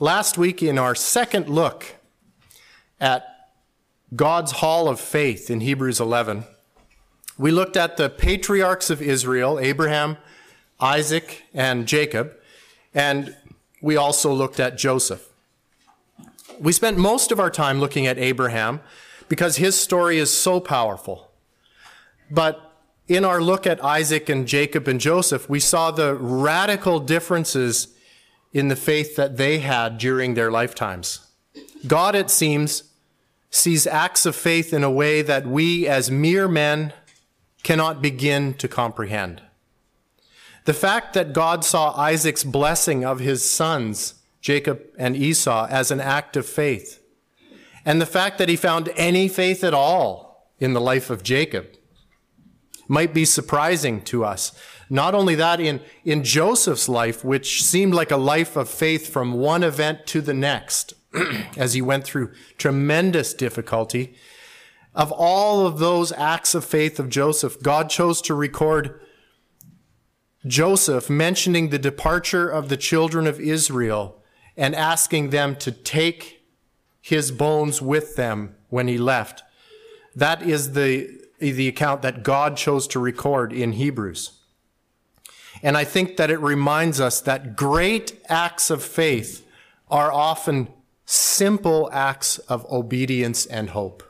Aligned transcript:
Last 0.00 0.36
week, 0.36 0.60
in 0.60 0.76
our 0.76 0.96
second 0.96 1.48
look 1.48 1.94
at 3.00 3.52
God's 4.16 4.50
hall 4.50 4.88
of 4.88 4.98
faith 4.98 5.48
in 5.48 5.60
Hebrews 5.60 6.00
11, 6.00 6.42
we 7.38 7.52
looked 7.52 7.76
at 7.76 7.96
the 7.96 8.10
patriarchs 8.10 8.90
of 8.90 9.00
Israel, 9.00 9.60
Abraham, 9.60 10.16
Isaac, 10.80 11.44
and 11.54 11.86
Jacob, 11.86 12.34
and 12.92 13.36
we 13.80 13.96
also 13.96 14.32
looked 14.32 14.58
at 14.58 14.76
Joseph. 14.76 15.28
We 16.58 16.72
spent 16.72 16.98
most 16.98 17.30
of 17.30 17.38
our 17.38 17.50
time 17.50 17.78
looking 17.78 18.04
at 18.04 18.18
Abraham 18.18 18.80
because 19.28 19.58
his 19.58 19.80
story 19.80 20.18
is 20.18 20.32
so 20.32 20.58
powerful. 20.58 21.30
But 22.32 22.72
in 23.06 23.24
our 23.24 23.40
look 23.40 23.64
at 23.64 23.82
Isaac 23.84 24.28
and 24.28 24.48
Jacob 24.48 24.88
and 24.88 25.00
Joseph, 25.00 25.48
we 25.48 25.60
saw 25.60 25.92
the 25.92 26.16
radical 26.16 26.98
differences 26.98 27.93
in 28.54 28.68
the 28.68 28.76
faith 28.76 29.16
that 29.16 29.36
they 29.36 29.58
had 29.58 29.98
during 29.98 30.32
their 30.32 30.50
lifetimes. 30.50 31.26
God, 31.86 32.14
it 32.14 32.30
seems, 32.30 32.84
sees 33.50 33.86
acts 33.86 34.24
of 34.24 34.36
faith 34.36 34.72
in 34.72 34.84
a 34.84 34.90
way 34.90 35.20
that 35.20 35.46
we 35.46 35.86
as 35.86 36.10
mere 36.10 36.48
men 36.48 36.92
cannot 37.64 38.00
begin 38.00 38.54
to 38.54 38.68
comprehend. 38.68 39.42
The 40.64 40.72
fact 40.72 41.12
that 41.14 41.34
God 41.34 41.64
saw 41.64 41.94
Isaac's 41.98 42.44
blessing 42.44 43.04
of 43.04 43.18
his 43.18 43.48
sons, 43.48 44.14
Jacob 44.40 44.80
and 44.96 45.16
Esau, 45.16 45.66
as 45.68 45.90
an 45.90 46.00
act 46.00 46.36
of 46.36 46.46
faith, 46.46 47.02
and 47.84 48.00
the 48.00 48.06
fact 48.06 48.38
that 48.38 48.48
he 48.48 48.56
found 48.56 48.88
any 48.96 49.28
faith 49.28 49.62
at 49.62 49.74
all 49.74 50.52
in 50.58 50.72
the 50.72 50.80
life 50.80 51.10
of 51.10 51.22
Jacob 51.22 51.66
might 52.88 53.12
be 53.12 53.24
surprising 53.24 54.00
to 54.02 54.24
us. 54.24 54.52
Not 54.90 55.14
only 55.14 55.34
that, 55.36 55.60
in, 55.60 55.80
in 56.04 56.24
Joseph's 56.24 56.88
life, 56.88 57.24
which 57.24 57.62
seemed 57.62 57.94
like 57.94 58.10
a 58.10 58.16
life 58.16 58.56
of 58.56 58.68
faith 58.68 59.08
from 59.08 59.34
one 59.34 59.62
event 59.62 60.06
to 60.08 60.20
the 60.20 60.34
next, 60.34 60.94
as 61.56 61.74
he 61.74 61.82
went 61.82 62.04
through 62.04 62.32
tremendous 62.58 63.34
difficulty, 63.34 64.14
of 64.94 65.10
all 65.10 65.66
of 65.66 65.78
those 65.78 66.12
acts 66.12 66.54
of 66.54 66.64
faith 66.64 67.00
of 67.00 67.08
Joseph, 67.08 67.60
God 67.62 67.90
chose 67.90 68.20
to 68.22 68.34
record 68.34 69.00
Joseph 70.46 71.08
mentioning 71.08 71.70
the 71.70 71.78
departure 71.78 72.48
of 72.48 72.68
the 72.68 72.76
children 72.76 73.26
of 73.26 73.40
Israel 73.40 74.22
and 74.56 74.74
asking 74.74 75.30
them 75.30 75.56
to 75.56 75.72
take 75.72 76.42
his 77.00 77.32
bones 77.32 77.82
with 77.82 78.16
them 78.16 78.54
when 78.68 78.86
he 78.86 78.98
left. 78.98 79.42
That 80.14 80.42
is 80.42 80.72
the 80.72 81.22
the 81.40 81.68
account 81.68 82.00
that 82.02 82.22
God 82.22 82.56
chose 82.56 82.86
to 82.88 83.00
record 83.00 83.52
in 83.52 83.72
Hebrews. 83.72 84.40
And 85.62 85.76
I 85.76 85.84
think 85.84 86.16
that 86.16 86.30
it 86.30 86.40
reminds 86.40 87.00
us 87.00 87.20
that 87.22 87.56
great 87.56 88.20
acts 88.28 88.70
of 88.70 88.82
faith 88.82 89.46
are 89.90 90.12
often 90.12 90.68
simple 91.06 91.88
acts 91.92 92.38
of 92.38 92.70
obedience 92.70 93.46
and 93.46 93.70
hope. 93.70 94.02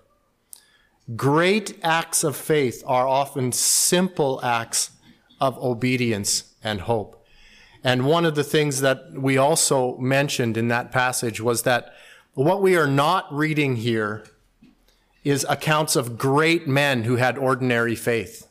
Great 1.17 1.79
acts 1.83 2.25
of 2.25 2.35
faith 2.35 2.83
are 2.87 3.07
often 3.07 3.53
simple 3.53 4.41
acts 4.43 4.91
of 5.41 5.59
obedience 5.59 6.55
and 6.63 6.83
hope. 6.83 7.25
And 7.83 8.07
one 8.07 8.25
of 8.25 8.35
the 8.35 8.45
things 8.45 8.81
that 8.81 9.13
we 9.13 9.37
also 9.37 9.99
mentioned 9.99 10.57
in 10.57 10.69
that 10.69 10.91
passage 10.91 11.41
was 11.41 11.63
that 11.63 11.93
what 12.33 12.63
we 12.63 12.77
are 12.77 12.87
not 12.87 13.33
reading 13.33 13.77
here 13.77 14.25
is 15.23 15.47
accounts 15.49 15.95
of 15.95 16.17
great 16.17 16.67
men 16.67 17.05
who 17.05 17.17
had 17.17 17.37
ordinary 17.37 17.95
faith. 17.95 18.49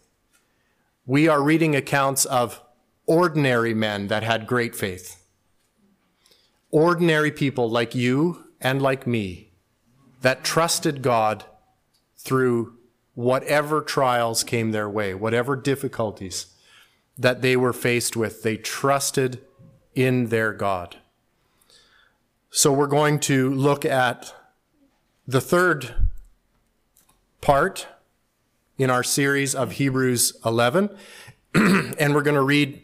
We 1.05 1.27
are 1.27 1.41
reading 1.41 1.75
accounts 1.75 2.25
of 2.25 2.62
ordinary 3.05 3.73
men 3.73 4.07
that 4.07 4.23
had 4.23 4.47
great 4.47 4.75
faith. 4.75 5.23
Ordinary 6.71 7.31
people 7.31 7.69
like 7.69 7.93
you 7.93 8.45
and 8.61 8.81
like 8.81 9.05
me 9.05 9.51
that 10.21 10.43
trusted 10.43 11.01
God 11.01 11.45
through 12.17 12.77
whatever 13.13 13.81
trials 13.81 14.43
came 14.43 14.71
their 14.71 14.89
way, 14.89 15.13
whatever 15.13 15.55
difficulties 15.55 16.47
that 17.17 17.41
they 17.41 17.55
were 17.55 17.73
faced 17.73 18.15
with, 18.15 18.41
they 18.41 18.57
trusted 18.57 19.41
in 19.93 20.29
their 20.29 20.53
God. 20.53 20.97
So 22.49 22.71
we're 22.71 22.87
going 22.87 23.19
to 23.21 23.53
look 23.53 23.85
at 23.85 24.33
the 25.27 25.41
third 25.41 25.93
part 27.41 27.87
in 28.77 28.89
our 28.89 29.03
series 29.03 29.53
of 29.53 29.73
Hebrews 29.73 30.37
11, 30.45 30.89
and 31.55 32.15
we're 32.15 32.21
going 32.21 32.35
to 32.35 32.41
read 32.41 32.81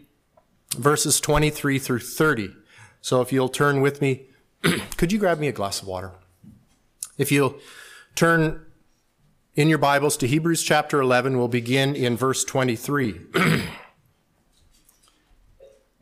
verses 0.77 1.19
23 1.19 1.79
through 1.79 1.99
30. 1.99 2.53
So 3.01 3.21
if 3.21 3.31
you'll 3.31 3.49
turn 3.49 3.81
with 3.81 4.01
me, 4.01 4.27
could 4.97 5.11
you 5.11 5.19
grab 5.19 5.39
me 5.39 5.47
a 5.47 5.53
glass 5.53 5.81
of 5.81 5.87
water? 5.87 6.11
If 7.17 7.31
you'll 7.31 7.55
turn 8.15 8.65
in 9.55 9.67
your 9.67 9.77
Bibles 9.77 10.15
to 10.17 10.27
Hebrews 10.27 10.63
chapter 10.63 11.01
11, 11.01 11.37
we'll 11.37 11.47
begin 11.47 11.95
in 11.95 12.15
verse 12.15 12.43
23. 12.43 13.19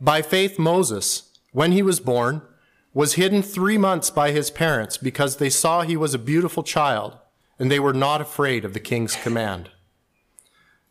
by 0.00 0.22
faith, 0.22 0.58
Moses, 0.58 1.38
when 1.52 1.72
he 1.72 1.82
was 1.82 2.00
born, 2.00 2.42
was 2.94 3.14
hidden 3.14 3.42
three 3.42 3.78
months 3.78 4.10
by 4.10 4.32
his 4.32 4.50
parents 4.50 4.96
because 4.96 5.36
they 5.36 5.50
saw 5.50 5.82
he 5.82 5.96
was 5.96 6.14
a 6.14 6.18
beautiful 6.18 6.62
child 6.62 7.16
and 7.58 7.70
they 7.70 7.80
were 7.80 7.92
not 7.92 8.20
afraid 8.20 8.64
of 8.64 8.74
the 8.74 8.80
king's 8.80 9.16
command. 9.16 9.70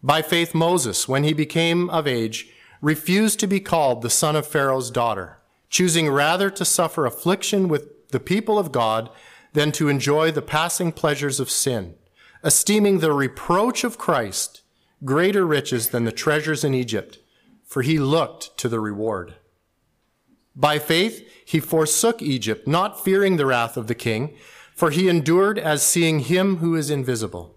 By 0.04 0.22
faith, 0.22 0.54
Moses, 0.54 1.08
when 1.08 1.24
he 1.24 1.34
became 1.34 1.90
of 1.90 2.08
age, 2.08 2.50
refused 2.82 3.40
to 3.40 3.48
be 3.48 3.60
called 3.60 4.02
the 4.02 4.10
son 4.10 4.36
of 4.36 4.48
Pharaoh's 4.48 4.92
daughter, 4.92 5.40
choosing 5.70 6.10
rather 6.10 6.50
to 6.50 6.66
suffer 6.66 7.06
affliction 7.06 7.68
with 7.68 8.10
the 8.10 8.20
people 8.20 8.58
of 8.58 8.72
God 8.72 9.10
than 9.54 9.72
to 9.74 9.90
enjoy 9.90 10.32
the 10.32 10.42
passing 10.42 10.92
pleasures 10.92 11.40
of 11.40 11.50
sin, 11.50 11.96
esteeming 12.44 13.00
the 13.00 13.14
reproach 13.14 13.84
of 13.84 13.98
Christ 13.98 14.62
greater 15.04 15.46
riches 15.46 15.90
than 15.90 16.06
the 16.06 16.12
treasures 16.12 16.64
in 16.64 16.74
Egypt, 16.74 17.20
for 17.64 17.82
he 17.82 18.00
looked 18.00 18.58
to 18.58 18.70
the 18.70 18.80
reward. 18.80 19.36
By 20.56 20.80
faith, 20.80 21.28
he 21.46 21.60
forsook 21.60 22.22
Egypt, 22.22 22.68
not 22.68 23.04
fearing 23.04 23.38
the 23.38 23.46
wrath 23.46 23.78
of 23.78 23.88
the 23.88 23.96
king, 23.96 24.36
for 24.74 24.90
he 24.90 25.08
endured 25.08 25.60
as 25.60 25.84
seeing 25.84 26.20
him 26.20 26.58
who 26.58 26.76
is 26.76 26.90
invisible. 26.90 27.56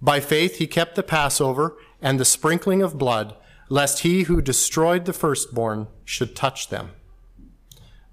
By 0.00 0.20
faith 0.20 0.58
he 0.58 0.66
kept 0.66 0.96
the 0.96 1.02
Passover 1.02 1.76
and 2.02 2.18
the 2.18 2.24
sprinkling 2.24 2.82
of 2.82 2.98
blood, 2.98 3.36
lest 3.68 4.00
he 4.00 4.24
who 4.24 4.42
destroyed 4.42 5.04
the 5.04 5.12
firstborn 5.12 5.86
should 6.04 6.36
touch 6.36 6.68
them. 6.68 6.90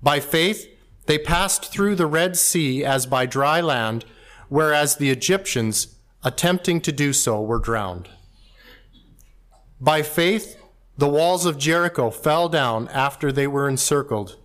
By 0.02 0.20
faith 0.20 0.68
they 1.06 1.18
passed 1.18 1.66
through 1.72 1.96
the 1.96 2.06
Red 2.06 2.38
Sea 2.38 2.84
as 2.84 3.06
by 3.06 3.26
dry 3.26 3.62
land, 3.62 4.06
whereas 4.50 4.96
the 4.96 5.10
Egyptians, 5.10 5.96
attempting 6.24 6.82
to 6.82 6.92
do 6.92 7.14
so, 7.14 7.42
were 7.42 7.60
drowned. 7.60 8.10
By 9.80 10.02
faith 10.02 10.58
the 10.98 11.10
walls 11.10 11.46
of 11.46 11.58
Jericho 11.58 12.12
fell 12.12 12.48
down 12.48 12.88
after 12.90 13.32
they 13.32 13.48
were 13.48 13.68
encircled 13.68 14.38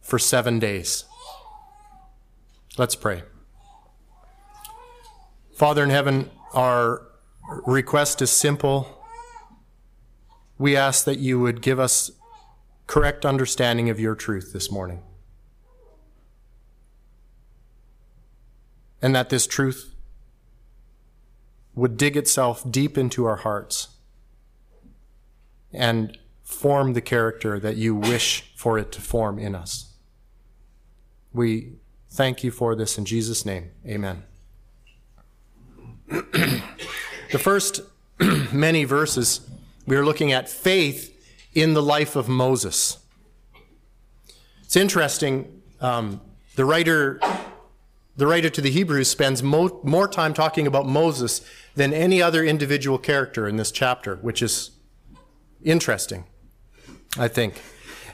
for 0.00 0.18
seven 0.18 0.58
days. 0.58 1.04
Let's 2.78 2.94
pray. 2.94 3.22
Father 5.56 5.82
in 5.82 5.90
heaven, 5.90 6.30
our 6.52 7.02
request 7.66 8.22
is 8.22 8.30
simple. 8.30 8.95
We 10.58 10.76
ask 10.76 11.04
that 11.04 11.18
you 11.18 11.38
would 11.40 11.60
give 11.62 11.78
us 11.78 12.10
correct 12.86 13.26
understanding 13.26 13.90
of 13.90 14.00
your 14.00 14.14
truth 14.14 14.52
this 14.52 14.70
morning. 14.70 15.02
And 19.02 19.14
that 19.14 19.28
this 19.28 19.46
truth 19.46 19.94
would 21.74 21.96
dig 21.96 22.16
itself 22.16 22.64
deep 22.70 22.96
into 22.96 23.26
our 23.26 23.36
hearts 23.36 23.88
and 25.72 26.16
form 26.42 26.94
the 26.94 27.02
character 27.02 27.60
that 27.60 27.76
you 27.76 27.94
wish 27.94 28.52
for 28.56 28.78
it 28.78 28.92
to 28.92 29.00
form 29.00 29.38
in 29.38 29.54
us. 29.54 29.92
We 31.32 31.74
Thank 32.16 32.42
you 32.42 32.50
for 32.50 32.74
this 32.74 32.96
in 32.96 33.04
Jesus' 33.04 33.44
name. 33.44 33.72
Amen. 33.86 34.22
the 36.08 37.38
first 37.38 37.82
many 38.52 38.84
verses, 38.84 39.46
we 39.86 39.96
are 39.96 40.04
looking 40.04 40.32
at 40.32 40.48
faith 40.48 41.12
in 41.54 41.74
the 41.74 41.82
life 41.82 42.16
of 42.16 42.28
Moses. 42.28 42.98
It's 44.62 44.76
interesting. 44.76 45.62
Um, 45.80 46.20
the 46.56 46.64
writer, 46.64 47.20
the 48.16 48.26
writer 48.26 48.50
to 48.50 48.60
the 48.60 48.70
Hebrews, 48.70 49.08
spends 49.08 49.42
mo- 49.42 49.80
more 49.82 50.08
time 50.08 50.34
talking 50.34 50.66
about 50.66 50.86
Moses 50.86 51.40
than 51.74 51.92
any 51.92 52.20
other 52.20 52.44
individual 52.44 52.98
character 52.98 53.46
in 53.46 53.56
this 53.56 53.70
chapter, 53.70 54.16
which 54.16 54.42
is 54.42 54.72
interesting, 55.62 56.24
I 57.18 57.28
think. 57.28 57.62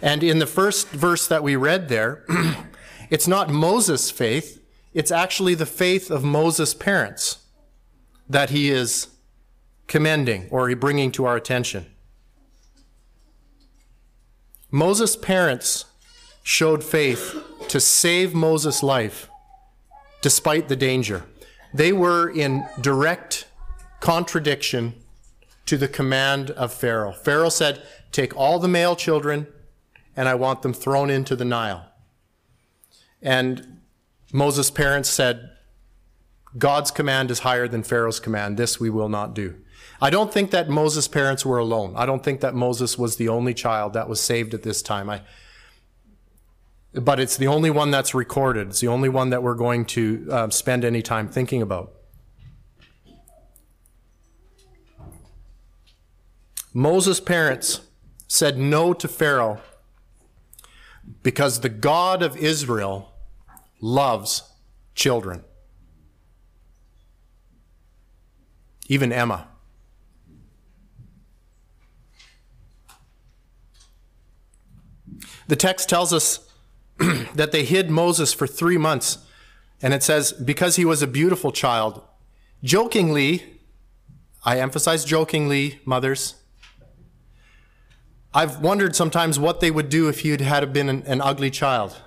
And 0.01 0.23
in 0.23 0.41
the 0.41 0.47
first 0.47 0.89
verse 0.89 1.27
that 1.29 1.43
we 1.43 1.57
read 1.57 1.89
there, 1.89 2.25
It's 3.13 3.29
not 3.29 3.51
Moses' 3.51 4.11
faith, 4.11 4.65
it's 4.95 5.11
actually 5.11 5.55
the 5.55 5.67
faith 5.67 6.11
of 6.11 6.25
Moses' 6.25 6.73
parents 6.73 7.45
that 8.27 8.49
he 8.49 8.71
is 8.71 9.09
commending 9.87 10.49
or 10.50 10.75
bringing 10.75 11.12
to 11.12 11.25
our 11.25 11.37
attention. 11.37 11.87
Moses' 14.70 15.17
parents 15.17 15.84
showed 16.43 16.82
faith 16.82 17.37
to 17.69 17.79
save 17.79 18.34
Moses' 18.34 18.82
life 18.82 19.29
despite 20.23 20.69
the 20.69 20.76
danger. 20.76 21.25
They 21.75 21.93
were 21.93 22.29
in 22.29 22.67
direct 22.81 23.46
contradiction 24.00 24.94
to 25.67 25.76
the 25.76 25.88
command 25.88 26.50
of 26.50 26.73
Pharaoh. 26.73 27.12
Pharaoh 27.12 27.49
said, 27.49 27.82
Take 28.11 28.37
all 28.37 28.58
the 28.58 28.69
male 28.69 28.96
children, 28.96 29.46
and 30.17 30.29
I 30.29 30.34
want 30.34 30.62
them 30.62 30.73
thrown 30.73 31.11
into 31.11 31.37
the 31.37 31.44
Nile. 31.44 31.87
And 33.20 33.81
Moses' 34.32 34.70
parents 34.70 35.08
said, 35.08 35.50
God's 36.58 36.90
command 36.90 37.31
is 37.31 37.40
higher 37.40 37.69
than 37.69 37.82
Pharaoh's 37.82 38.20
command. 38.20 38.56
This 38.56 38.79
we 38.79 38.90
will 38.90 39.08
not 39.08 39.34
do. 39.34 39.56
I 40.03 40.11
don't 40.11 40.33
think 40.33 40.51
that 40.51 40.69
Moses' 40.69 41.07
parents 41.07 41.47
were 41.47 41.59
alone. 41.59 41.95
I 41.97 42.07
don't 42.07 42.25
think 42.25 42.41
that 42.41 42.57
Moses 42.57 42.99
was 42.99 43.17
the 43.17 43.29
only 43.29 43.55
child 43.55 43.93
that 43.93 44.09
was 44.09 44.21
saved 44.21 44.53
at 44.53 44.65
this 44.65 44.83
time. 44.83 45.09
I, 45.09 45.23
but 46.93 47.21
it's 47.21 47.37
the 47.37 47.47
only 47.47 47.71
one 47.71 47.93
that's 47.93 48.13
recorded. 48.13 48.71
It's 48.71 48.81
the 48.81 48.89
only 48.89 49.09
one 49.09 49.31
that 49.31 49.45
we're 49.45 49.55
going 49.55 49.85
to 49.87 50.27
uh, 50.29 50.51
spend 50.51 50.85
any 50.85 51.03
time 51.03 51.29
thinking 51.29 51.63
about. 51.63 51.93
Moses' 56.75 57.21
parents 57.21 57.83
said 58.27 58.59
no 58.59 58.93
to 58.95 59.07
Pharaoh 59.07 59.61
because 61.23 61.61
the 61.61 61.69
God 61.69 62.25
of 62.25 62.37
Israel 62.37 63.13
loves 63.81 64.43
children. 64.97 65.45
Even 68.89 69.13
Emma. 69.13 69.47
The 75.53 75.57
text 75.57 75.87
tells 75.91 76.15
us 76.15 76.49
that 77.35 77.53
they 77.53 77.67
hid 77.67 77.91
Moses 77.91 78.33
for 78.33 78.47
three 78.47 78.79
months. 78.79 79.19
And 79.83 79.93
it 79.93 80.03
says, 80.03 80.33
because 80.33 80.77
he 80.77 80.87
was 80.87 81.03
a 81.03 81.07
beautiful 81.07 81.53
child, 81.53 82.01
jokingly, 82.65 83.59
I 84.47 84.61
emphasize 84.61 85.05
jokingly, 85.05 85.81
mothers, 85.85 86.37
I've 88.33 88.61
wondered 88.61 88.97
sometimes 88.97 89.39
what 89.39 89.61
they 89.61 89.71
would 89.71 89.91
do 89.91 90.09
if 90.09 90.21
he 90.21 90.31
had 90.31 90.41
had 90.41 90.73
been 90.73 90.89
an, 90.89 91.03
an 91.03 91.21
ugly 91.21 91.51
child. 91.51 92.01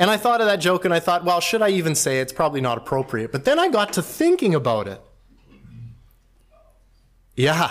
and 0.00 0.10
I 0.10 0.16
thought 0.16 0.40
of 0.40 0.48
that 0.48 0.56
joke 0.56 0.84
and 0.84 0.92
I 0.92 0.98
thought, 0.98 1.24
well, 1.24 1.38
should 1.40 1.62
I 1.62 1.68
even 1.68 1.94
say 1.94 2.18
it? 2.18 2.22
it's 2.22 2.32
probably 2.32 2.60
not 2.60 2.76
appropriate. 2.76 3.30
But 3.30 3.44
then 3.44 3.60
I 3.60 3.68
got 3.68 3.92
to 3.92 4.02
thinking 4.02 4.52
about 4.52 4.88
it. 4.88 5.00
Yeah. 7.36 7.70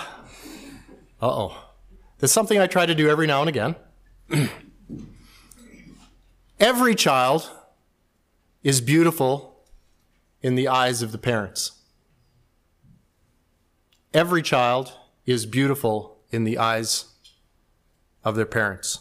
Uh 1.22 1.28
oh. 1.28 1.63
That's 2.20 2.34
something 2.34 2.60
I 2.60 2.68
try 2.68 2.86
to 2.86 2.96
do 2.96 3.10
every 3.10 3.28
now 3.28 3.42
and 3.42 3.50
again. 3.50 3.76
Every 6.60 6.96
child 6.96 7.52
is 8.64 8.80
beautiful 8.80 9.66
in 10.42 10.56
the 10.56 10.70
eyes 10.70 11.02
of 11.02 11.12
the 11.12 11.18
parents. 11.18 11.72
Every 14.14 14.42
child 14.42 14.94
is 15.26 15.46
beautiful 15.46 16.20
in 16.30 16.46
the 16.46 16.58
eyes 16.58 17.06
of 18.24 18.36
their 18.36 18.46
parents. 18.46 19.00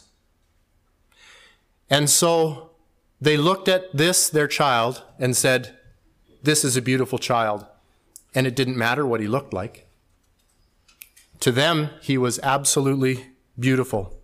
And 1.88 2.09
so 2.11 2.70
they 3.20 3.37
looked 3.37 3.69
at 3.69 3.97
this, 3.97 4.29
their 4.29 4.49
child, 4.49 5.05
and 5.19 5.37
said, 5.37 5.76
This 6.43 6.64
is 6.64 6.76
a 6.76 6.82
beautiful 6.82 7.19
child. 7.19 7.67
And 8.35 8.47
it 8.47 8.56
didn't 8.56 8.76
matter 8.76 9.06
what 9.06 9.20
he 9.20 9.29
looked 9.29 9.53
like. 9.53 9.87
To 11.42 11.50
them, 11.50 11.90
he 12.00 12.16
was 12.16 12.38
absolutely 12.44 13.26
beautiful. 13.58 14.16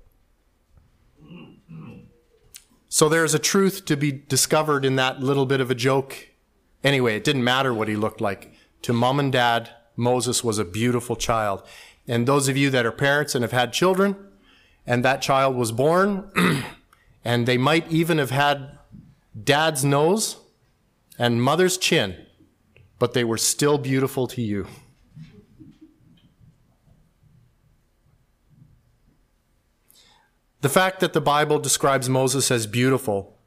So 2.89 3.09
there's 3.09 3.35
a 3.35 3.41
truth 3.41 3.85
to 3.87 3.97
be 3.97 4.13
discovered 4.13 4.85
in 4.85 4.95
that 4.97 5.19
little 5.21 5.45
bit 5.45 5.61
of 5.61 5.69
a 5.69 5.75
joke. 5.75 6.29
Anyway, 6.85 7.17
it 7.17 7.25
didn't 7.25 7.43
matter 7.43 7.75
what 7.75 7.89
he 7.89 7.97
looked 7.97 8.21
like. 8.21 8.55
To 8.83 8.93
mom 8.93 9.19
and 9.19 9.33
dad, 9.33 9.69
Moses 9.97 10.45
was 10.45 10.61
a 10.61 10.65
beautiful 10.65 11.17
child. 11.17 11.65
And 12.07 12.29
those 12.29 12.47
of 12.47 12.57
you 12.57 12.71
that 12.71 12.87
are 12.87 12.93
parents 12.93 13.35
and 13.35 13.43
have 13.43 13.51
had 13.51 13.73
children, 13.73 14.15
and 14.87 15.05
that 15.05 15.21
child 15.21 15.57
was 15.57 15.73
born, 15.73 16.31
and 17.25 17.49
they 17.49 17.59
might 17.59 17.91
even 17.91 18.19
have 18.19 18.31
had 18.31 18.79
dad's 19.43 19.85
nose 19.85 20.37
and 21.19 21.43
mother's 21.43 21.79
chin, 21.79 22.15
but 23.01 23.13
they 23.13 23.25
were 23.25 23.39
still 23.39 23.77
beautiful 23.77 24.29
to 24.29 24.41
you. 24.41 24.69
The 30.61 30.69
fact 30.69 31.01
that 31.01 31.13
the 31.13 31.21
Bible 31.21 31.59
describes 31.59 32.09
Moses 32.09 32.51
as 32.51 32.67
beautiful, 32.67 33.39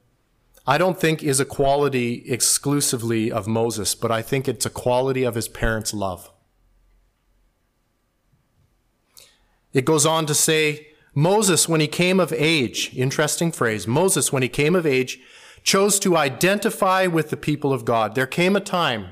I 0.65 0.77
don't 0.77 0.99
think 0.99 1.21
is 1.23 1.39
a 1.39 1.45
quality 1.45 2.23
exclusively 2.27 3.31
of 3.31 3.47
Moses, 3.47 3.95
but 3.95 4.11
I 4.11 4.21
think 4.21 4.47
it's 4.47 4.65
a 4.65 4.69
quality 4.69 5.23
of 5.23 5.35
his 5.35 5.47
parents' 5.47 5.93
love. 5.93 6.31
It 9.73 9.85
goes 9.85 10.05
on 10.05 10.25
to 10.27 10.33
say, 10.33 10.87
Moses, 11.13 11.67
when 11.67 11.81
he 11.81 11.87
came 11.87 12.19
of 12.19 12.31
age, 12.31 12.95
interesting 12.95 13.51
phrase, 13.51 13.87
Moses, 13.87 14.31
when 14.31 14.43
he 14.43 14.49
came 14.49 14.75
of 14.75 14.85
age, 14.85 15.19
chose 15.63 15.99
to 15.99 16.15
identify 16.15 17.07
with 17.07 17.29
the 17.29 17.37
people 17.37 17.73
of 17.73 17.83
God. 17.83 18.15
There 18.15 18.27
came 18.27 18.55
a 18.55 18.61
time 18.61 19.09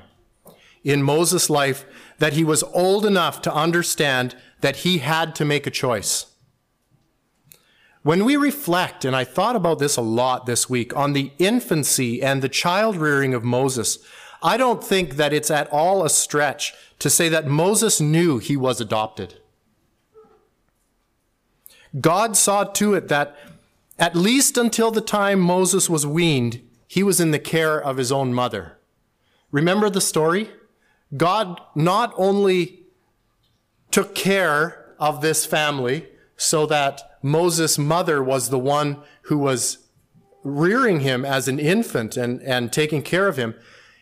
in 0.82 1.02
Moses' 1.02 1.50
life 1.50 1.84
that 2.18 2.32
he 2.32 2.44
was 2.44 2.62
old 2.62 3.04
enough 3.04 3.42
to 3.42 3.54
understand 3.54 4.34
that 4.60 4.76
he 4.76 4.98
had 4.98 5.34
to 5.34 5.44
make 5.44 5.66
a 5.66 5.70
choice. 5.70 6.29
When 8.02 8.24
we 8.24 8.36
reflect, 8.36 9.04
and 9.04 9.14
I 9.14 9.24
thought 9.24 9.56
about 9.56 9.78
this 9.78 9.96
a 9.96 10.02
lot 10.02 10.46
this 10.46 10.70
week, 10.70 10.96
on 10.96 11.12
the 11.12 11.32
infancy 11.38 12.22
and 12.22 12.40
the 12.40 12.48
child 12.48 12.96
rearing 12.96 13.34
of 13.34 13.44
Moses, 13.44 13.98
I 14.42 14.56
don't 14.56 14.82
think 14.82 15.16
that 15.16 15.34
it's 15.34 15.50
at 15.50 15.70
all 15.70 16.02
a 16.04 16.08
stretch 16.08 16.72
to 16.98 17.10
say 17.10 17.28
that 17.28 17.46
Moses 17.46 18.00
knew 18.00 18.38
he 18.38 18.56
was 18.56 18.80
adopted. 18.80 19.34
God 22.00 22.36
saw 22.36 22.64
to 22.64 22.94
it 22.94 23.08
that 23.08 23.36
at 23.98 24.16
least 24.16 24.56
until 24.56 24.90
the 24.90 25.02
time 25.02 25.40
Moses 25.40 25.90
was 25.90 26.06
weaned, 26.06 26.62
he 26.88 27.02
was 27.02 27.20
in 27.20 27.32
the 27.32 27.38
care 27.38 27.78
of 27.78 27.98
his 27.98 28.10
own 28.10 28.32
mother. 28.32 28.78
Remember 29.50 29.90
the 29.90 30.00
story? 30.00 30.50
God 31.16 31.60
not 31.74 32.14
only 32.16 32.84
took 33.90 34.14
care 34.14 34.94
of 34.98 35.20
this 35.20 35.44
family 35.44 36.08
so 36.36 36.64
that 36.66 37.09
Moses' 37.22 37.78
mother 37.78 38.22
was 38.22 38.48
the 38.48 38.58
one 38.58 39.02
who 39.22 39.38
was 39.38 39.78
rearing 40.42 41.00
him 41.00 41.24
as 41.24 41.48
an 41.48 41.58
infant 41.58 42.16
and, 42.16 42.40
and 42.42 42.72
taking 42.72 43.02
care 43.02 43.28
of 43.28 43.36
him, 43.36 43.54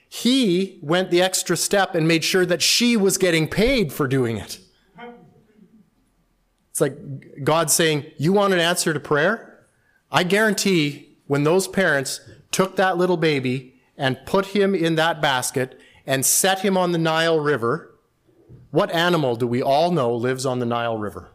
he 0.09 0.79
went 0.83 1.11
the 1.11 1.21
extra 1.21 1.57
step 1.57 1.95
and 1.95 2.09
made 2.09 2.25
sure 2.25 2.47
that 2.47 2.63
she 2.63 2.97
was 2.97 3.19
getting 3.19 3.49
paid 3.49 3.93
for 3.93 4.07
doing 4.07 4.37
it. 4.39 4.61
It's 6.71 6.81
like 6.81 7.45
God 7.45 7.71
saying, 7.71 8.07
You 8.19 8.33
want 8.33 8.55
an 8.55 8.61
answer 8.61 8.95
to 8.95 9.01
prayer? 9.01 9.67
I 10.11 10.23
guarantee 10.23 11.19
when 11.27 11.45
those 11.45 11.69
parents 11.69 12.21
took 12.51 12.77
that 12.77 12.97
little 12.97 13.17
baby 13.17 13.75
and 13.97 14.19
put 14.25 14.47
him 14.47 14.75
in 14.75 14.95
that 14.95 15.21
basket 15.21 15.79
and 16.07 16.25
set 16.25 16.61
him 16.61 16.77
on 16.77 16.93
the 16.93 16.99
Nile 16.99 17.41
River, 17.41 17.95
what 18.71 18.91
animal 18.93 19.37
do 19.37 19.47
we 19.47 19.61
all 19.61 19.91
know 19.91 20.15
lives 20.15 20.47
on 20.47 20.61
the 20.61 20.67
Nile 20.67 20.97
River? 20.97 21.31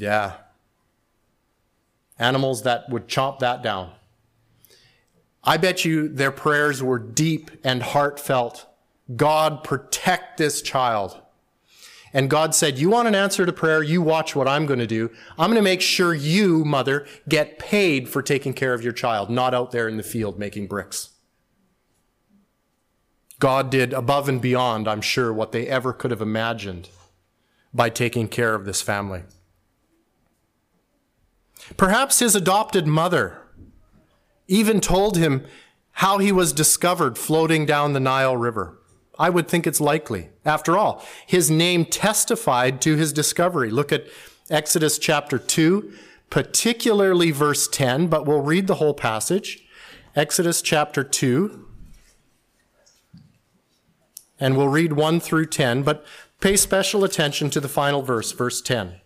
Yeah. 0.00 0.36
Animals 2.18 2.62
that 2.62 2.88
would 2.88 3.06
chomp 3.06 3.40
that 3.40 3.62
down. 3.62 3.92
I 5.44 5.58
bet 5.58 5.84
you 5.84 6.08
their 6.08 6.30
prayers 6.30 6.82
were 6.82 6.98
deep 6.98 7.50
and 7.62 7.82
heartfelt. 7.82 8.66
God, 9.14 9.62
protect 9.62 10.38
this 10.38 10.62
child. 10.62 11.20
And 12.14 12.30
God 12.30 12.54
said, 12.54 12.78
You 12.78 12.88
want 12.88 13.08
an 13.08 13.14
answer 13.14 13.44
to 13.44 13.52
prayer? 13.52 13.82
You 13.82 14.00
watch 14.00 14.34
what 14.34 14.48
I'm 14.48 14.64
going 14.64 14.78
to 14.78 14.86
do. 14.86 15.10
I'm 15.38 15.50
going 15.50 15.56
to 15.56 15.62
make 15.62 15.82
sure 15.82 16.14
you, 16.14 16.64
mother, 16.64 17.06
get 17.28 17.58
paid 17.58 18.08
for 18.08 18.22
taking 18.22 18.54
care 18.54 18.72
of 18.72 18.82
your 18.82 18.94
child, 18.94 19.28
not 19.28 19.52
out 19.52 19.70
there 19.70 19.86
in 19.86 19.98
the 19.98 20.02
field 20.02 20.38
making 20.38 20.66
bricks. 20.66 21.10
God 23.38 23.70
did 23.70 23.92
above 23.92 24.30
and 24.30 24.40
beyond, 24.40 24.88
I'm 24.88 25.02
sure, 25.02 25.30
what 25.30 25.52
they 25.52 25.66
ever 25.66 25.92
could 25.92 26.10
have 26.10 26.22
imagined 26.22 26.88
by 27.74 27.90
taking 27.90 28.28
care 28.28 28.54
of 28.54 28.64
this 28.64 28.80
family. 28.80 29.24
Perhaps 31.76 32.18
his 32.18 32.34
adopted 32.34 32.86
mother 32.86 33.42
even 34.48 34.80
told 34.80 35.16
him 35.16 35.44
how 35.92 36.18
he 36.18 36.32
was 36.32 36.52
discovered 36.52 37.16
floating 37.16 37.66
down 37.66 37.92
the 37.92 38.00
Nile 38.00 38.36
River. 38.36 38.78
I 39.18 39.28
would 39.30 39.48
think 39.48 39.66
it's 39.66 39.80
likely. 39.80 40.30
After 40.44 40.78
all, 40.78 41.04
his 41.26 41.50
name 41.50 41.84
testified 41.84 42.80
to 42.82 42.96
his 42.96 43.12
discovery. 43.12 43.70
Look 43.70 43.92
at 43.92 44.06
Exodus 44.48 44.98
chapter 44.98 45.38
2, 45.38 45.92
particularly 46.30 47.30
verse 47.30 47.68
10, 47.68 48.06
but 48.06 48.26
we'll 48.26 48.40
read 48.40 48.66
the 48.66 48.76
whole 48.76 48.94
passage. 48.94 49.62
Exodus 50.16 50.62
chapter 50.62 51.04
2, 51.04 51.66
and 54.40 54.56
we'll 54.56 54.68
read 54.68 54.94
1 54.94 55.20
through 55.20 55.46
10, 55.46 55.82
but 55.82 56.04
pay 56.40 56.56
special 56.56 57.04
attention 57.04 57.50
to 57.50 57.60
the 57.60 57.68
final 57.68 58.02
verse, 58.02 58.32
verse 58.32 58.60
10. 58.62 58.99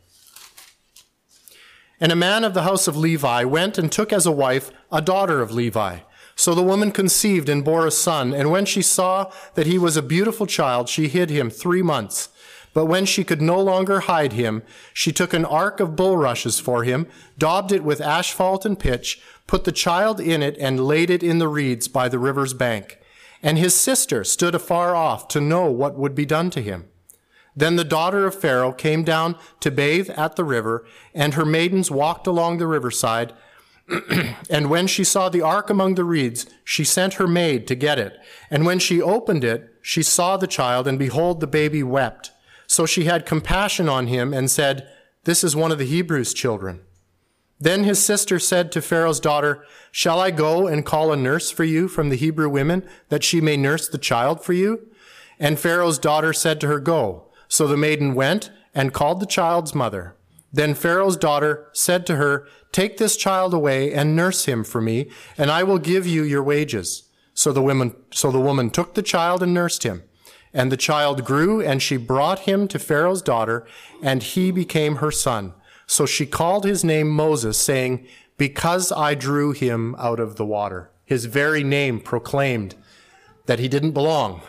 And 2.05 2.13
a 2.13 2.17
man 2.17 2.45
of 2.45 2.53
the 2.53 2.65
house 2.65 2.87
of 2.87 2.99
Levi 2.99 3.45
went 3.45 3.79
and 3.79 3.91
took 3.91 4.13
as 4.13 4.27
a 4.27 4.31
wife 4.31 4.71
a 4.93 5.01
daughter 5.01 5.41
of 5.41 5.53
Levi. 5.53 6.01
So 6.37 6.55
the 6.55 6.63
woman 6.63 6.93
conceived 6.93 7.49
and 7.49 7.65
bore 7.65 7.87
a 7.87 7.91
son, 7.91 8.35
and 8.35 8.51
when 8.51 8.67
she 8.67 8.83
saw 8.83 9.33
that 9.55 9.67
he 9.67 9.79
was 9.79 9.97
a 9.97 10.03
beautiful 10.03 10.45
child, 10.45 10.91
she 10.91 11.09
hid 11.09 11.31
him 11.31 11.49
three 11.49 11.81
months. 11.81 12.29
But 12.75 12.85
when 12.85 13.07
she 13.07 13.25
could 13.25 13.41
no 13.41 13.59
longer 13.59 14.01
hide 14.01 14.35
him, 14.35 14.65
she 14.93 15.13
took 15.13 15.33
an 15.33 15.47
ark 15.47 15.81
of 15.81 15.97
bulrushes 15.97 16.61
for 16.61 16.85
him, 16.85 17.07
daubed 17.39 17.73
it 17.73 17.83
with 17.83 18.03
asphalt 18.03 18.67
and 18.67 18.79
pitch, 18.79 19.23
put 19.47 19.65
the 19.65 19.73
child 19.73 20.21
in 20.21 20.43
it, 20.43 20.59
and 20.59 20.87
laid 20.87 21.09
it 21.09 21.23
in 21.23 21.39
the 21.39 21.49
reeds 21.49 21.89
by 21.89 22.11
the 22.11 22.19
river's 22.19 22.53
bank. 22.53 22.99
And 23.43 23.57
his 23.57 23.75
sister 23.75 24.25
stood 24.25 24.55
afar 24.55 24.95
off 24.95 25.27
to 25.29 25.41
know 25.41 25.71
what 25.71 25.97
would 25.97 26.15
be 26.15 26.27
done 26.27 26.51
to 26.51 26.61
him. 26.61 26.85
Then 27.57 27.77
the 27.77 27.85
daughter 27.85 28.27
of 28.27 28.35
Pharaoh 28.35 28.73
came 28.73 29.05
down 29.05 29.37
to 29.61 29.71
bathe 29.71 30.11
at 30.11 30.37
the 30.37 30.45
river, 30.45 30.85
and 31.15 31.35
her 31.35 31.45
maidens 31.45 31.91
walked 31.91 32.27
along 32.27 32.59
the 32.59 32.67
riverside. 32.67 33.33
and 34.51 34.71
when 34.71 34.87
she 34.87 35.05
saw 35.05 35.29
the 35.29 35.43
ark 35.43 35.71
among 35.71 35.95
the 35.95 36.05
reeds, 36.05 36.47
she 36.65 36.85
sent 36.85 37.15
her 37.15 37.29
maid 37.29 37.67
to 37.69 37.75
get 37.75 37.99
it. 37.99 38.17
And 38.51 38.67
when 38.67 38.79
she 38.79 39.01
opened 39.01 39.45
it, 39.45 39.73
she 39.83 40.03
saw 40.03 40.37
the 40.37 40.47
child, 40.47 40.89
and 40.89 40.99
behold, 40.99 41.41
the 41.41 41.47
baby 41.47 41.83
wept. 41.83 42.33
So 42.67 42.87
she 42.87 43.05
had 43.05 43.27
compassion 43.27 43.89
on 43.89 44.07
him 44.07 44.33
and 44.33 44.51
said, 44.51 44.89
This 45.25 45.45
is 45.45 45.55
one 45.55 45.71
of 45.71 45.79
the 45.79 45.85
Hebrews' 45.85 46.35
children. 46.35 46.81
Then 47.61 47.85
his 47.85 48.05
sister 48.05 48.39
said 48.39 48.73
to 48.73 48.83
Pharaoh's 48.83 49.21
daughter, 49.21 49.65
Shall 49.93 50.19
I 50.19 50.31
go 50.31 50.67
and 50.67 50.85
call 50.85 51.13
a 51.13 51.17
nurse 51.17 51.51
for 51.51 51.65
you 51.65 51.87
from 51.87 52.09
the 52.09 52.17
Hebrew 52.17 52.49
women, 52.49 52.87
that 53.11 53.23
she 53.23 53.41
may 53.41 53.57
nurse 53.57 53.89
the 53.89 53.99
child 53.99 54.43
for 54.43 54.53
you? 54.53 54.89
And 55.39 55.59
Pharaoh's 55.59 55.99
daughter 55.99 56.33
said 56.33 56.61
to 56.61 56.67
her, 56.67 56.81
Go. 56.81 57.24
So 57.49 57.67
the 57.67 57.77
maiden 57.77 58.15
went 58.15 58.51
and 58.75 58.93
called 58.93 59.21
the 59.21 59.27
child's 59.27 59.75
mother. 59.75 60.15
Then 60.53 60.75
Pharaoh's 60.75 61.17
daughter 61.17 61.69
said 61.73 62.07
to 62.07 62.17
her, 62.17 62.47
Take 62.71 62.97
this 62.97 63.17
child 63.17 63.53
away 63.53 63.93
and 63.93 64.17
nurse 64.17 64.45
him 64.45 64.65
for 64.65 64.81
me, 64.81 65.11
and 65.37 65.51
I 65.51 65.63
will 65.63 65.79
give 65.79 66.07
you 66.07 66.23
your 66.23 66.43
wages. 66.43 67.05
So 67.35 67.53
the 67.53 67.63
woman, 67.63 67.97
so 68.13 68.31
the 68.31 68.41
woman 68.41 68.71
took 68.71 68.95
the 68.95 69.03
child 69.03 69.43
and 69.43 69.53
nursed 69.53 69.83
him. 69.83 70.05
And 70.53 70.71
the 70.71 70.77
child 70.77 71.25
grew, 71.25 71.61
and 71.61 71.83
she 71.83 71.97
brought 71.97 72.41
him 72.41 72.69
to 72.69 72.79
Pharaoh's 72.79 73.23
daughter, 73.23 73.67
and 74.01 74.23
he 74.23 74.53
became 74.53 74.97
her 74.97 75.11
son. 75.11 75.53
So 75.87 76.07
she 76.07 76.27
called 76.27 76.65
his 76.65 76.85
name 76.85 77.11
Moses, 77.11 77.59
saying, 77.59 78.07
Because 78.37 78.93
I 78.93 79.15
drew 79.15 79.51
him 79.51 79.97
out 79.99 80.21
of 80.21 80.37
the 80.37 80.47
water. 80.47 80.91
His 81.05 81.25
very 81.25 81.65
name 81.65 82.01
proclaimed 82.01 82.77
that 83.47 83.59
he 83.59 83.69
didn't 83.69 83.93
belong. 83.93 84.43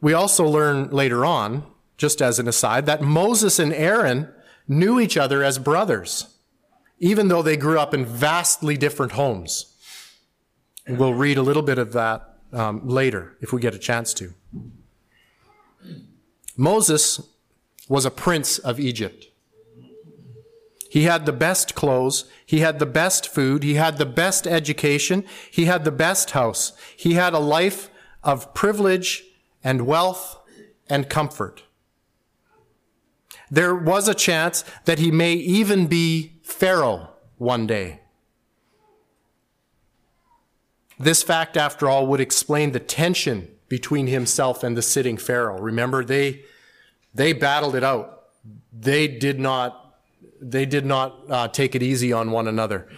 We 0.00 0.12
also 0.12 0.46
learn 0.46 0.90
later 0.90 1.24
on, 1.24 1.64
just 1.96 2.20
as 2.20 2.38
an 2.38 2.48
aside, 2.48 2.86
that 2.86 3.02
Moses 3.02 3.58
and 3.58 3.72
Aaron 3.72 4.32
knew 4.68 5.00
each 5.00 5.16
other 5.16 5.42
as 5.42 5.58
brothers, 5.58 6.36
even 6.98 7.28
though 7.28 7.42
they 7.42 7.56
grew 7.56 7.78
up 7.78 7.94
in 7.94 8.04
vastly 8.04 8.76
different 8.76 9.12
homes. 9.12 9.72
And 10.86 10.98
we'll 10.98 11.14
read 11.14 11.38
a 11.38 11.42
little 11.42 11.62
bit 11.62 11.78
of 11.78 11.92
that 11.92 12.36
um, 12.52 12.86
later 12.86 13.36
if 13.40 13.52
we 13.52 13.60
get 13.60 13.74
a 13.74 13.78
chance 13.78 14.14
to. 14.14 14.34
Moses 16.56 17.20
was 17.88 18.04
a 18.04 18.10
prince 18.10 18.58
of 18.58 18.80
Egypt. 18.80 19.26
He 20.88 21.02
had 21.02 21.26
the 21.26 21.32
best 21.32 21.74
clothes. 21.74 22.24
He 22.44 22.60
had 22.60 22.78
the 22.78 22.86
best 22.86 23.28
food. 23.28 23.62
He 23.62 23.74
had 23.74 23.98
the 23.98 24.06
best 24.06 24.46
education. 24.46 25.24
He 25.50 25.66
had 25.66 25.84
the 25.84 25.90
best 25.90 26.30
house. 26.30 26.72
He 26.96 27.14
had 27.14 27.34
a 27.34 27.38
life 27.38 27.90
of 28.22 28.54
privilege 28.54 29.24
and 29.62 29.86
wealth 29.86 30.38
and 30.88 31.08
comfort. 31.08 31.64
There 33.50 33.74
was 33.74 34.08
a 34.08 34.14
chance 34.14 34.64
that 34.84 34.98
he 34.98 35.10
may 35.10 35.34
even 35.34 35.86
be 35.86 36.38
Pharaoh 36.42 37.10
one 37.38 37.66
day. 37.66 38.00
This 40.98 41.22
fact, 41.22 41.56
after 41.56 41.88
all, 41.88 42.06
would 42.06 42.20
explain 42.20 42.72
the 42.72 42.80
tension 42.80 43.48
between 43.68 44.06
himself 44.06 44.62
and 44.62 44.76
the 44.76 44.82
sitting 44.82 45.16
Pharaoh. 45.16 45.58
Remember, 45.58 46.04
they, 46.04 46.42
they 47.14 47.32
battled 47.32 47.74
it 47.74 47.84
out. 47.84 48.28
They 48.72 49.06
did 49.06 49.38
not, 49.38 49.98
they 50.40 50.64
did 50.64 50.86
not 50.86 51.20
uh, 51.28 51.48
take 51.48 51.74
it 51.74 51.82
easy 51.82 52.12
on 52.12 52.30
one 52.30 52.48
another. 52.48 52.88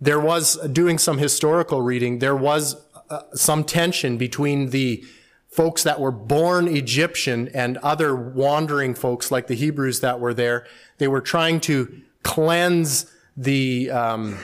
There 0.00 0.20
was, 0.20 0.56
doing 0.68 0.98
some 0.98 1.18
historical 1.18 1.82
reading, 1.82 2.20
there 2.20 2.36
was 2.36 2.76
uh, 3.10 3.22
some 3.34 3.64
tension 3.64 4.16
between 4.16 4.70
the 4.70 5.04
folks 5.48 5.82
that 5.82 5.98
were 5.98 6.12
born 6.12 6.68
Egyptian 6.68 7.48
and 7.54 7.78
other 7.78 8.14
wandering 8.14 8.94
folks 8.94 9.30
like 9.30 9.46
the 9.46 9.54
Hebrews 9.54 10.00
that 10.00 10.20
were 10.20 10.34
there. 10.34 10.66
They 10.98 11.08
were 11.08 11.22
trying 11.22 11.60
to 11.60 12.02
cleanse 12.22 13.10
the, 13.36 13.90
um, 13.90 14.38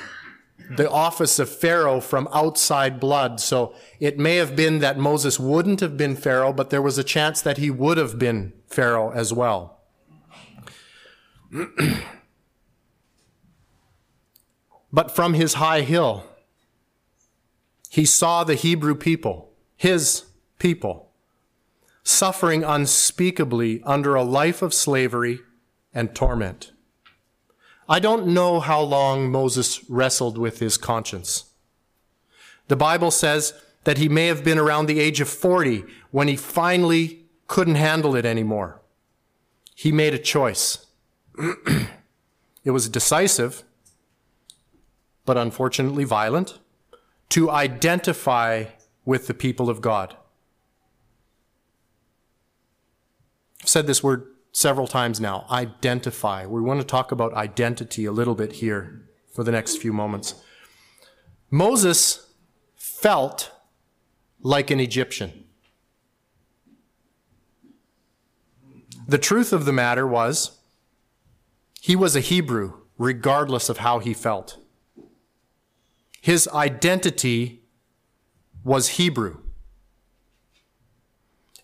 the 0.77 0.91
office 0.91 1.39
of 1.39 1.49
Pharaoh 1.51 2.01
from 2.01 2.29
outside 2.33 2.99
blood. 2.99 3.39
So 3.39 3.75
it 4.01 4.19
may 4.19 4.37
have 4.37 4.57
been 4.57 4.79
that 4.79 4.99
Moses 4.99 5.39
wouldn't 5.39 5.81
have 5.81 5.97
been 5.97 6.17
Pharaoh, 6.17 6.53
but 6.53 6.71
there 6.71 6.83
was 6.83 6.97
a 6.97 7.05
chance 7.05 7.43
that 7.43 7.59
he 7.59 7.71
would 7.71 7.99
have 7.99 8.19
been 8.19 8.55
Pharaoh 8.67 9.11
as 9.11 9.33
well. 9.33 9.83
but 14.93 15.15
from 15.15 15.35
his 15.35 15.55
high 15.55 15.83
hill, 15.83 16.25
he 17.91 18.05
saw 18.05 18.43
the 18.43 18.57
Hebrew 18.57 18.95
people, 18.97 19.53
his 19.77 20.25
people, 20.65 21.11
suffering 22.03 22.65
unspeakably 22.65 23.83
under 23.85 24.15
a 24.15 24.23
life 24.23 24.63
of 24.63 24.73
slavery 24.73 25.41
and 25.93 26.15
torment. 26.15 26.73
I 27.87 28.01
don't 28.01 28.29
know 28.29 28.61
how 28.61 28.81
long 28.81 29.31
Moses 29.31 29.85
wrestled 29.91 30.39
with 30.39 30.61
his 30.61 30.79
conscience. 30.79 31.51
The 32.69 32.77
Bible 32.77 33.11
says 33.11 33.53
that 33.85 33.99
he 33.99 34.09
may 34.09 34.29
have 34.29 34.43
been 34.43 34.57
around 34.57 34.87
the 34.87 35.01
age 35.01 35.21
of 35.21 35.29
40 35.29 35.85
when 36.13 36.29
he 36.29 36.37
finally 36.37 37.27
couldn't 37.47 37.75
handle 37.75 38.17
it 38.17 38.25
anymore. 38.25 38.81
He 39.75 39.93
made 39.93 40.15
a 40.15 40.19
choice. 40.19 40.87
it 42.65 42.71
was 42.71 42.89
decisive, 42.89 43.65
but 45.27 45.37
unfortunately 45.37 46.05
violent, 46.05 46.59
to 47.29 47.51
identify 47.51 48.65
with 49.05 49.27
the 49.27 49.35
people 49.35 49.69
of 49.69 49.83
God. 49.83 50.17
I've 53.54 53.54
said 53.69 53.87
this 53.87 54.03
word 54.03 54.27
several 54.53 54.87
times 54.87 55.21
now 55.21 55.47
identify. 55.51 56.47
We 56.47 56.61
want 56.61 56.81
to 56.81 56.87
talk 56.87 57.13
about 57.13 57.35
identity 57.35 58.05
a 58.05 58.13
little 58.13 58.35
bit 58.35 58.53
here 58.53 59.03
for 59.33 59.43
the 59.43 59.53
next 59.53 59.77
few 59.77 59.93
moments. 59.93 60.35
Moses 61.51 62.31
felt 62.77 63.51
like 64.41 64.71
an 64.71 64.81
Egyptian. 64.81 65.45
The 69.07 69.19
truth 69.19 69.53
of 69.53 69.65
the 69.65 69.73
matter 69.73 70.07
was, 70.07 70.59
he 71.81 71.95
was 71.95 72.17
a 72.17 72.21
Hebrew, 72.21 72.75
regardless 72.97 73.69
of 73.69 73.79
how 73.79 73.99
he 73.99 74.15
felt. 74.15 74.57
His 76.21 76.49
identity 76.49 77.63
was 78.63 78.91
Hebrew. 78.91 79.41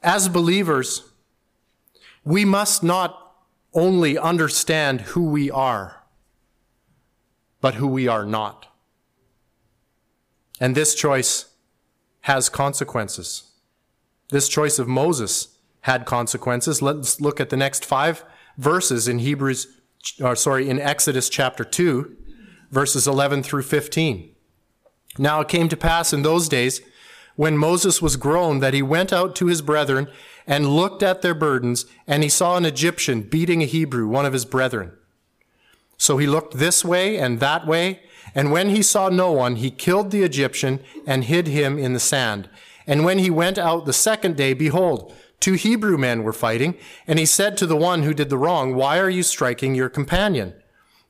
As 0.02 0.28
believers, 0.28 1.09
we 2.24 2.44
must 2.44 2.82
not 2.82 3.34
only 3.72 4.18
understand 4.18 5.02
who 5.02 5.24
we 5.24 5.50
are, 5.50 6.04
but 7.60 7.74
who 7.74 7.86
we 7.86 8.08
are 8.08 8.24
not. 8.24 8.66
And 10.58 10.74
this 10.74 10.94
choice 10.94 11.46
has 12.22 12.48
consequences. 12.48 13.50
This 14.30 14.48
choice 14.48 14.78
of 14.78 14.88
Moses 14.88 15.58
had 15.82 16.04
consequences. 16.04 16.82
Let's 16.82 17.20
look 17.20 17.40
at 17.40 17.50
the 17.50 17.56
next 17.56 17.84
five 17.84 18.24
verses 18.58 19.08
in 19.08 19.20
Hebrews, 19.20 19.66
or 20.22 20.36
sorry, 20.36 20.68
in 20.68 20.78
Exodus 20.78 21.28
chapter 21.28 21.64
2, 21.64 22.16
verses 22.70 23.06
11 23.06 23.42
through 23.42 23.62
15. 23.62 24.34
Now 25.18 25.40
it 25.40 25.48
came 25.48 25.68
to 25.68 25.76
pass 25.76 26.12
in 26.12 26.22
those 26.22 26.48
days 26.48 26.80
when 27.40 27.56
Moses 27.56 28.02
was 28.02 28.18
grown 28.18 28.58
that 28.58 28.74
he 28.74 28.82
went 28.82 29.14
out 29.14 29.34
to 29.34 29.46
his 29.46 29.62
brethren 29.62 30.06
and 30.46 30.76
looked 30.76 31.02
at 31.02 31.22
their 31.22 31.32
burdens, 31.32 31.86
and 32.06 32.22
he 32.22 32.28
saw 32.28 32.58
an 32.58 32.66
Egyptian 32.66 33.22
beating 33.22 33.62
a 33.62 33.64
Hebrew, 33.64 34.06
one 34.06 34.26
of 34.26 34.34
his 34.34 34.44
brethren. 34.44 34.92
So 35.96 36.18
he 36.18 36.26
looked 36.26 36.58
this 36.58 36.84
way 36.84 37.16
and 37.16 37.40
that 37.40 37.66
way, 37.66 38.00
and 38.34 38.52
when 38.52 38.68
he 38.68 38.82
saw 38.82 39.08
no 39.08 39.32
one, 39.32 39.56
he 39.56 39.70
killed 39.70 40.10
the 40.10 40.22
Egyptian 40.22 40.80
and 41.06 41.24
hid 41.24 41.46
him 41.46 41.78
in 41.78 41.94
the 41.94 41.98
sand. 41.98 42.50
And 42.86 43.06
when 43.06 43.18
he 43.18 43.30
went 43.30 43.56
out 43.56 43.86
the 43.86 43.94
second 43.94 44.36
day, 44.36 44.52
behold, 44.52 45.10
two 45.40 45.54
Hebrew 45.54 45.96
men 45.96 46.22
were 46.24 46.34
fighting, 46.34 46.74
and 47.06 47.18
he 47.18 47.24
said 47.24 47.56
to 47.56 47.66
the 47.66 47.74
one 47.74 48.02
who 48.02 48.12
did 48.12 48.28
the 48.28 48.36
wrong, 48.36 48.74
Why 48.74 48.98
are 48.98 49.08
you 49.08 49.22
striking 49.22 49.74
your 49.74 49.88
companion? 49.88 50.52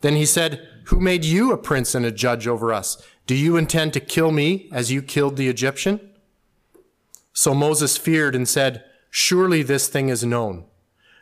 Then 0.00 0.14
he 0.14 0.26
said, 0.26 0.64
Who 0.84 1.00
made 1.00 1.24
you 1.24 1.50
a 1.50 1.58
prince 1.58 1.92
and 1.92 2.06
a 2.06 2.12
judge 2.12 2.46
over 2.46 2.72
us? 2.72 3.02
Do 3.26 3.34
you 3.34 3.56
intend 3.56 3.94
to 3.94 4.00
kill 4.00 4.30
me 4.30 4.68
as 4.70 4.92
you 4.92 5.02
killed 5.02 5.36
the 5.36 5.48
Egyptian? 5.48 6.09
So 7.32 7.54
Moses 7.54 7.96
feared 7.96 8.34
and 8.34 8.48
said, 8.48 8.84
Surely 9.10 9.62
this 9.62 9.88
thing 9.88 10.08
is 10.08 10.24
known. 10.24 10.64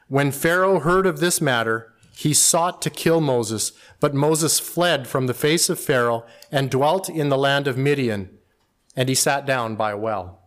When 0.08 0.32
Pharaoh 0.32 0.80
heard 0.80 1.06
of 1.06 1.20
this 1.20 1.40
matter, 1.40 1.92
he 2.16 2.34
sought 2.34 2.82
to 2.82 2.90
kill 2.90 3.20
Moses, 3.20 3.72
but 4.00 4.14
Moses 4.14 4.58
fled 4.58 5.06
from 5.06 5.26
the 5.26 5.34
face 5.34 5.68
of 5.68 5.78
Pharaoh 5.78 6.26
and 6.50 6.70
dwelt 6.70 7.08
in 7.08 7.28
the 7.28 7.38
land 7.38 7.68
of 7.68 7.78
Midian, 7.78 8.36
and 8.96 9.08
he 9.08 9.14
sat 9.14 9.46
down 9.46 9.76
by 9.76 9.92
a 9.92 9.96
well. 9.96 10.38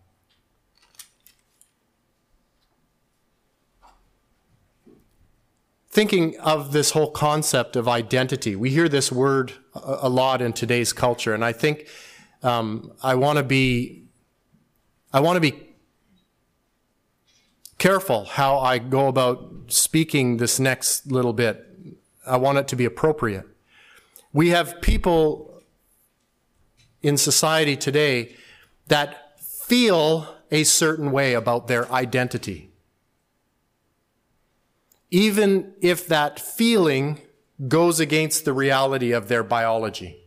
Thinking 5.89 6.37
of 6.39 6.71
this 6.73 6.91
whole 6.91 7.11
concept 7.11 7.75
of 7.75 7.87
identity, 7.87 8.55
we 8.55 8.69
hear 8.71 8.89
this 8.89 9.11
word 9.11 9.53
a 9.73 10.09
lot 10.09 10.41
in 10.41 10.53
today's 10.53 10.91
culture, 10.91 11.33
and 11.33 11.43
I 11.43 11.53
think 11.53 11.87
um, 12.43 12.91
I 13.01 13.15
want 13.15 13.37
to 13.37 13.43
be, 13.43 14.07
I 15.13 15.19
want 15.19 15.35
to 15.37 15.41
be 15.41 15.69
careful 17.77 18.25
how 18.25 18.59
I 18.59 18.77
go 18.77 19.07
about 19.07 19.51
speaking 19.67 20.37
this 20.37 20.59
next 20.59 21.11
little 21.11 21.33
bit. 21.33 21.65
I 22.25 22.37
want 22.37 22.59
it 22.59 22.67
to 22.69 22.75
be 22.75 22.85
appropriate. 22.85 23.45
We 24.31 24.49
have 24.49 24.81
people 24.81 25.63
in 27.01 27.17
society 27.17 27.75
today 27.75 28.35
that 28.87 29.39
feel 29.39 30.35
a 30.51 30.63
certain 30.63 31.11
way 31.11 31.33
about 31.33 31.67
their 31.67 31.91
identity. 31.91 32.69
Even 35.09 35.73
if 35.81 36.07
that 36.07 36.39
feeling 36.39 37.19
goes 37.67 37.99
against 37.99 38.45
the 38.45 38.53
reality 38.53 39.11
of 39.11 39.27
their 39.27 39.43
biology. 39.43 40.17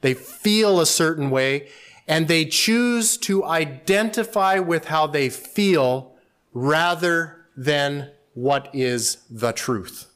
They 0.00 0.14
feel 0.14 0.80
a 0.80 0.86
certain 0.86 1.30
way 1.30 1.68
and 2.10 2.26
they 2.26 2.44
choose 2.44 3.16
to 3.16 3.44
identify 3.44 4.58
with 4.58 4.86
how 4.86 5.06
they 5.06 5.30
feel 5.30 6.12
rather 6.52 7.46
than 7.56 8.10
what 8.34 8.68
is 8.72 9.18
the 9.30 9.52
truth. 9.52 10.10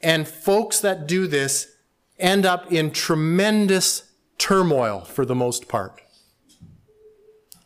And 0.00 0.26
folks 0.26 0.80
that 0.80 1.06
do 1.06 1.26
this 1.26 1.76
end 2.18 2.46
up 2.46 2.72
in 2.72 2.92
tremendous 2.92 4.10
turmoil 4.38 5.00
for 5.00 5.26
the 5.26 5.34
most 5.34 5.68
part. 5.68 6.00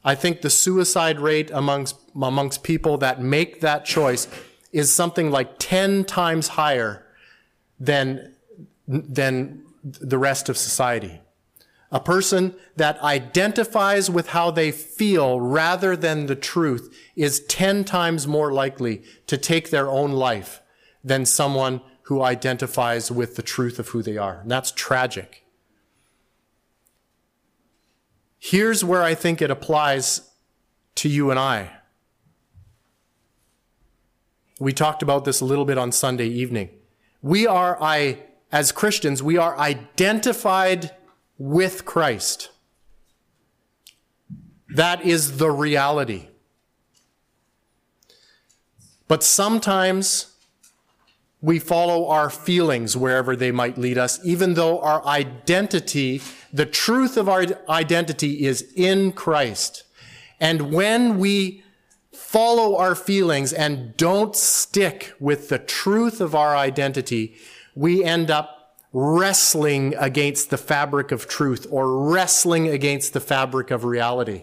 I 0.04 0.16
think 0.16 0.40
the 0.40 0.50
suicide 0.50 1.20
rate 1.20 1.52
amongst, 1.52 1.94
amongst 2.20 2.64
people 2.64 2.98
that 2.98 3.22
make 3.22 3.60
that 3.60 3.84
choice 3.84 4.26
is 4.72 4.92
something 4.92 5.30
like 5.30 5.60
10 5.60 6.04
times 6.06 6.48
higher 6.48 7.06
than, 7.78 8.34
than 8.88 9.62
the 9.84 10.18
rest 10.18 10.48
of 10.48 10.56
society. 10.56 11.21
A 11.92 12.00
person 12.00 12.54
that 12.74 13.00
identifies 13.02 14.08
with 14.08 14.28
how 14.28 14.50
they 14.50 14.72
feel 14.72 15.38
rather 15.38 15.94
than 15.94 16.24
the 16.24 16.34
truth 16.34 16.92
is 17.14 17.44
10 17.46 17.84
times 17.84 18.26
more 18.26 18.50
likely 18.50 19.02
to 19.26 19.36
take 19.36 19.68
their 19.68 19.90
own 19.90 20.12
life 20.12 20.62
than 21.04 21.26
someone 21.26 21.82
who 22.04 22.22
identifies 22.22 23.10
with 23.10 23.36
the 23.36 23.42
truth 23.42 23.78
of 23.78 23.88
who 23.88 24.02
they 24.02 24.16
are. 24.16 24.40
And 24.40 24.50
that's 24.50 24.72
tragic. 24.72 25.44
Here's 28.38 28.82
where 28.82 29.02
I 29.02 29.14
think 29.14 29.42
it 29.42 29.50
applies 29.50 30.30
to 30.96 31.10
you 31.10 31.30
and 31.30 31.38
I. 31.38 31.72
We 34.58 34.72
talked 34.72 35.02
about 35.02 35.26
this 35.26 35.42
a 35.42 35.44
little 35.44 35.64
bit 35.66 35.76
on 35.76 35.92
Sunday 35.92 36.26
evening. 36.26 36.70
We 37.20 37.46
are, 37.46 37.76
I, 37.80 38.20
as 38.50 38.72
Christians, 38.72 39.22
we 39.22 39.36
are 39.36 39.58
identified 39.58 40.90
with 41.42 41.84
Christ. 41.84 42.50
That 44.68 45.04
is 45.04 45.38
the 45.38 45.50
reality. 45.50 46.28
But 49.08 49.24
sometimes 49.24 50.36
we 51.40 51.58
follow 51.58 52.06
our 52.06 52.30
feelings 52.30 52.96
wherever 52.96 53.34
they 53.34 53.50
might 53.50 53.76
lead 53.76 53.98
us, 53.98 54.24
even 54.24 54.54
though 54.54 54.80
our 54.82 55.04
identity, 55.04 56.22
the 56.52 56.64
truth 56.64 57.16
of 57.16 57.28
our 57.28 57.44
identity 57.68 58.46
is 58.46 58.72
in 58.76 59.10
Christ. 59.10 59.82
And 60.38 60.72
when 60.72 61.18
we 61.18 61.64
follow 62.12 62.76
our 62.76 62.94
feelings 62.94 63.52
and 63.52 63.96
don't 63.96 64.36
stick 64.36 65.12
with 65.18 65.48
the 65.48 65.58
truth 65.58 66.20
of 66.20 66.36
our 66.36 66.56
identity, 66.56 67.34
we 67.74 68.04
end 68.04 68.30
up 68.30 68.61
wrestling 68.92 69.94
against 69.96 70.50
the 70.50 70.58
fabric 70.58 71.12
of 71.12 71.26
truth 71.26 71.66
or 71.70 72.10
wrestling 72.10 72.68
against 72.68 73.12
the 73.12 73.20
fabric 73.20 73.70
of 73.70 73.84
reality. 73.84 74.42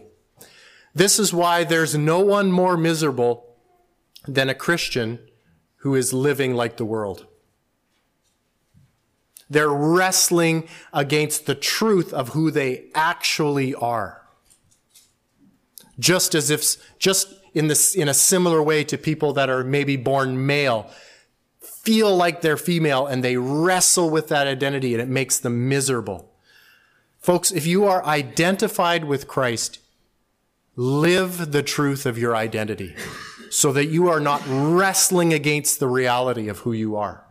This 0.94 1.20
is 1.20 1.34
why 1.34 1.64
there's 1.64 1.96
no 1.96 2.20
one 2.20 2.52
more 2.52 2.76
miserable 2.76 3.56
than 4.28 4.50
a 4.50 4.56
Christian 4.56 5.20
who 5.78 5.96
is 5.96 6.14
living 6.14 6.56
like 6.56 6.78
the 6.78 6.86
world. 6.86 7.28
They're 9.50 9.70
wrestling 9.70 10.68
against 10.94 11.46
the 11.46 11.56
truth 11.56 12.14
of 12.14 12.30
who 12.30 12.52
they 12.52 12.90
actually 12.94 13.74
are. 13.76 14.28
Just 15.98 16.36
as 16.36 16.50
if, 16.50 16.78
just 17.00 17.34
in 17.54 17.68
this, 17.68 17.96
in 17.96 18.08
a 18.08 18.14
similar 18.14 18.62
way 18.62 18.84
to 18.84 18.98
people 18.98 19.34
that 19.34 19.50
are 19.50 19.64
maybe 19.64 19.96
born 19.96 20.46
male 20.46 20.90
feel 21.84 22.16
like 22.16 22.42
they're 22.42 22.58
female 22.58 23.08
and 23.08 23.24
they 23.24 23.38
wrestle 23.38 24.10
with 24.10 24.28
that 24.28 24.48
identity 24.48 24.94
and 24.94 25.02
it 25.02 25.08
makes 25.08 25.40
them 25.40 25.70
miserable. 25.70 26.32
Folks, 27.20 27.52
if 27.52 27.66
you 27.66 27.86
are 27.86 28.06
identified 28.06 29.06
with 29.06 29.28
Christ, 29.28 29.80
live 30.76 31.52
the 31.52 31.64
truth 31.64 32.06
of 32.06 32.18
your 32.18 32.36
identity 32.36 32.96
so 33.50 33.72
that 33.74 33.88
you 33.88 34.08
are 34.08 34.20
not 34.20 34.42
wrestling 34.48 35.34
against 35.34 35.80
the 35.80 35.88
reality 35.88 36.48
of 36.48 36.60
who 36.60 36.72
you 36.72 36.96
are. 36.96 37.26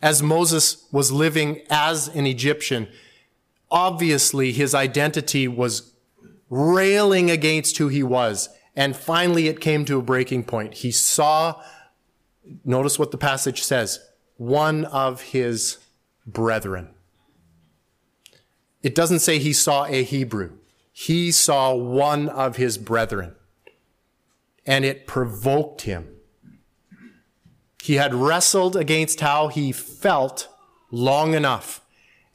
As 0.00 0.22
Moses 0.22 0.86
was 0.92 1.10
living 1.10 1.62
as 1.70 2.08
an 2.08 2.26
Egyptian, 2.26 2.88
obviously 3.70 4.52
his 4.52 4.74
identity 4.74 5.48
was 5.48 5.92
railing 6.50 7.30
against 7.30 7.78
who 7.78 7.88
he 7.88 8.02
was 8.02 8.48
and 8.78 8.96
finally, 8.96 9.48
it 9.48 9.60
came 9.60 9.84
to 9.86 9.98
a 9.98 10.02
breaking 10.02 10.44
point. 10.44 10.72
He 10.72 10.92
saw, 10.92 11.60
notice 12.64 12.96
what 12.96 13.10
the 13.10 13.18
passage 13.18 13.64
says, 13.64 13.98
one 14.36 14.84
of 14.84 15.20
his 15.20 15.78
brethren. 16.24 16.90
It 18.80 18.94
doesn't 18.94 19.18
say 19.18 19.40
he 19.40 19.52
saw 19.52 19.86
a 19.86 20.04
Hebrew. 20.04 20.58
He 20.92 21.32
saw 21.32 21.74
one 21.74 22.28
of 22.28 22.54
his 22.54 22.78
brethren. 22.78 23.34
And 24.64 24.84
it 24.84 25.08
provoked 25.08 25.80
him. 25.82 26.14
He 27.82 27.94
had 27.94 28.14
wrestled 28.14 28.76
against 28.76 29.18
how 29.18 29.48
he 29.48 29.72
felt 29.72 30.48
long 30.92 31.34
enough 31.34 31.80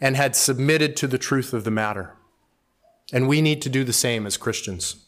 and 0.01 0.17
had 0.17 0.35
submitted 0.35 0.97
to 0.97 1.07
the 1.07 1.17
truth 1.17 1.53
of 1.53 1.63
the 1.63 1.71
matter. 1.71 2.17
And 3.13 3.29
we 3.29 3.41
need 3.41 3.61
to 3.61 3.69
do 3.69 3.85
the 3.85 3.93
same 3.93 4.25
as 4.25 4.35
Christians. 4.35 5.05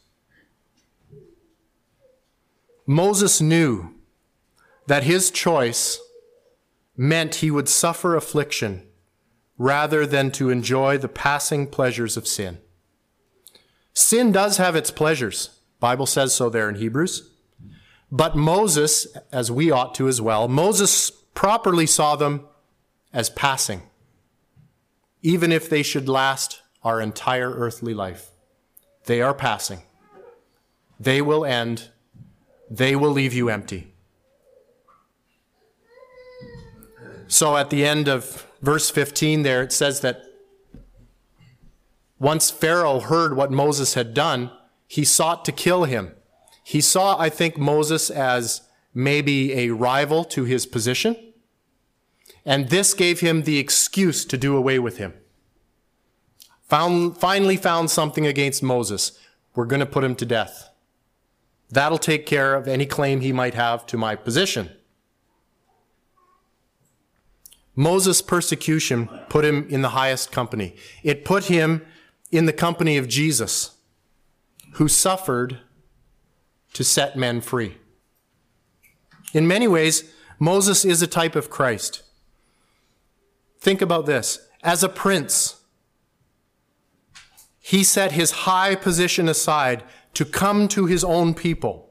Moses 2.86 3.42
knew 3.42 3.94
that 4.88 5.04
his 5.04 5.32
choice 5.32 6.00
meant 6.96 7.36
he 7.36 7.52
would 7.52 7.68
suffer 7.68 8.16
affliction 8.16 8.88
rather 9.58 10.06
than 10.06 10.32
to 10.32 10.50
enjoy 10.50 10.98
the 10.98 11.08
passing 11.08 11.68
pleasures 11.68 12.18
of 12.18 12.28
sin. 12.28 12.60
Sin 13.94 14.32
does 14.32 14.58
have 14.58 14.76
its 14.76 14.92
pleasures. 14.92 15.62
Bible 15.80 16.06
says 16.06 16.34
so 16.34 16.50
there 16.50 16.70
in 16.70 16.76
Hebrews. 16.76 17.32
But 18.12 18.36
Moses, 18.36 19.08
as 19.32 19.52
we 19.52 19.72
ought 19.72 19.96
to 19.96 20.08
as 20.08 20.22
well, 20.22 20.48
Moses 20.48 21.10
properly 21.10 21.86
saw 21.86 22.16
them 22.16 22.46
as 23.12 23.30
passing, 23.30 23.82
even 25.22 25.52
if 25.52 25.70
they 25.70 25.84
should 25.84 26.08
last 26.08 26.62
our 26.84 27.02
entire 27.02 27.52
earthly 27.52 27.94
life. 27.94 28.30
They 29.06 29.22
are 29.22 29.34
passing. 29.34 29.82
They 31.00 31.22
will 31.22 31.46
end 31.46 31.90
they 32.70 32.96
will 32.96 33.12
leave 33.12 33.34
you 33.34 33.50
empty. 33.50 33.94
So 37.28 37.58
at 37.58 37.70
the 37.70 37.86
end 37.86 38.08
of 38.08 38.48
verse 38.62 38.90
15 38.90 39.44
there, 39.44 39.64
it 39.64 39.72
says 39.72 40.02
that 40.02 40.24
once 42.20 42.50
Pharaoh 42.50 43.00
heard 43.00 43.36
what 43.36 43.52
Moses 43.52 43.94
had 43.94 44.14
done, 44.14 44.52
he 44.88 45.04
sought 45.04 45.44
to 45.46 45.52
kill 45.52 45.84
him. 45.84 46.14
He 46.64 46.82
saw, 46.82 47.20
I 47.20 47.30
think, 47.30 47.58
Moses 47.58 48.10
as 48.10 48.62
maybe 48.94 49.54
a 49.54 49.70
rival 49.72 50.24
to 50.26 50.46
his 50.46 50.66
position. 50.66 51.16
And 52.46 52.70
this 52.70 52.94
gave 52.94 53.20
him 53.20 53.44
the 53.44 53.58
excuse 53.60 54.24
to 54.26 54.38
do 54.38 54.56
away 54.56 54.80
with 54.80 54.98
him. 54.98 55.14
Found, 56.70 57.18
finally 57.18 57.58
found 57.58 57.92
something 57.92 58.26
against 58.26 58.64
Moses. 58.64 59.20
We're 59.54 59.66
going 59.66 59.82
to 59.82 59.86
put 59.86 60.04
him 60.04 60.16
to 60.16 60.26
death. 60.26 60.70
That'll 61.70 61.98
take 61.98 62.26
care 62.26 62.56
of 62.56 62.68
any 62.68 62.86
claim 62.86 63.22
he 63.22 63.34
might 63.34 63.54
have 63.54 63.86
to 63.88 63.98
my 63.98 64.16
position. 64.16 64.70
Moses' 67.76 68.22
persecution 68.22 69.08
put 69.30 69.44
him 69.44 69.68
in 69.70 69.82
the 69.82 69.90
highest 69.90 70.32
company. 70.32 70.76
It 71.04 71.26
put 71.26 71.46
him 71.46 71.86
in 72.32 72.46
the 72.46 72.54
company 72.54 72.98
of 72.98 73.08
Jesus, 73.08 73.72
who 74.74 74.88
suffered 74.88 75.60
to 76.74 76.84
set 76.84 77.18
men 77.18 77.42
free. 77.42 77.78
In 79.34 79.48
many 79.48 79.68
ways, 79.68 80.14
Moses 80.40 80.86
is 80.86 81.02
a 81.02 81.08
type 81.08 81.36
of 81.36 81.50
Christ. 81.50 82.04
Think 83.60 83.82
about 83.82 84.06
this. 84.06 84.48
As 84.64 84.84
a 84.84 84.90
prince, 84.90 85.62
he 87.68 87.84
set 87.84 88.12
his 88.12 88.46
high 88.46 88.76
position 88.76 89.28
aside 89.28 89.84
to 90.14 90.24
come 90.24 90.68
to 90.68 90.86
his 90.86 91.04
own 91.04 91.34
people. 91.34 91.90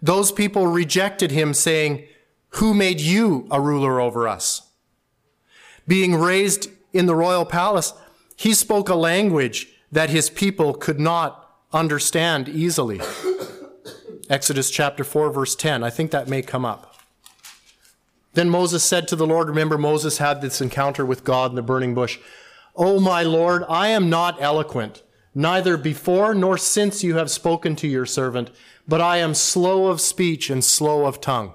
Those 0.00 0.30
people 0.30 0.68
rejected 0.68 1.32
him, 1.32 1.52
saying, 1.52 2.06
Who 2.50 2.72
made 2.72 3.00
you 3.00 3.48
a 3.50 3.60
ruler 3.60 4.00
over 4.00 4.28
us? 4.28 4.70
Being 5.88 6.14
raised 6.14 6.70
in 6.92 7.06
the 7.06 7.16
royal 7.16 7.44
palace, 7.44 7.92
he 8.36 8.54
spoke 8.54 8.88
a 8.88 8.94
language 8.94 9.66
that 9.90 10.10
his 10.10 10.30
people 10.30 10.72
could 10.72 11.00
not 11.00 11.58
understand 11.72 12.48
easily. 12.48 13.00
Exodus 14.30 14.70
chapter 14.70 15.02
4, 15.02 15.32
verse 15.32 15.56
10. 15.56 15.82
I 15.82 15.90
think 15.90 16.12
that 16.12 16.28
may 16.28 16.40
come 16.40 16.64
up. 16.64 16.94
Then 18.34 18.48
Moses 18.48 18.84
said 18.84 19.08
to 19.08 19.16
the 19.16 19.26
Lord, 19.26 19.48
remember, 19.48 19.76
Moses 19.76 20.18
had 20.18 20.40
this 20.40 20.60
encounter 20.60 21.04
with 21.04 21.24
God 21.24 21.50
in 21.50 21.56
the 21.56 21.62
burning 21.62 21.94
bush. 21.94 22.20
Oh, 22.76 22.98
my 22.98 23.22
Lord, 23.22 23.64
I 23.68 23.88
am 23.88 24.10
not 24.10 24.40
eloquent, 24.42 25.02
neither 25.34 25.76
before 25.76 26.34
nor 26.34 26.58
since 26.58 27.04
you 27.04 27.16
have 27.16 27.30
spoken 27.30 27.76
to 27.76 27.88
your 27.88 28.06
servant, 28.06 28.50
but 28.88 29.00
I 29.00 29.18
am 29.18 29.34
slow 29.34 29.86
of 29.86 30.00
speech 30.00 30.50
and 30.50 30.64
slow 30.64 31.06
of 31.06 31.20
tongue. 31.20 31.52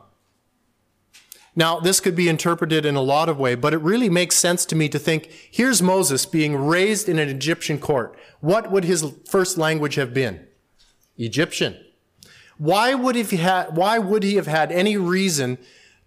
Now, 1.56 1.80
this 1.80 2.00
could 2.00 2.16
be 2.16 2.30
interpreted 2.30 2.86
in 2.86 2.96
a 2.96 3.02
lot 3.02 3.28
of 3.28 3.38
ways, 3.38 3.58
but 3.58 3.74
it 3.74 3.82
really 3.82 4.10
makes 4.10 4.38
sense 4.38 4.66
to 4.68 4.78
me 4.78 4.88
to 4.88 5.00
think 5.00 5.30
here's 5.52 5.82
Moses 5.82 6.26
being 6.26 6.56
raised 6.56 7.10
in 7.10 7.20
an 7.20 7.28
Egyptian 7.28 7.80
court. 7.80 8.18
What 8.40 8.72
would 8.72 8.86
his 8.86 9.06
first 9.28 9.58
language 9.58 9.96
have 9.96 10.14
been? 10.14 10.48
Egyptian. 11.18 11.76
Why 12.58 12.94
would, 12.94 13.16
he 13.16 13.38
have, 13.38 13.76
why 13.76 14.00
would 14.00 14.24
he 14.24 14.36
have 14.36 14.48
had 14.48 14.72
any 14.72 14.96
reason 14.96 15.58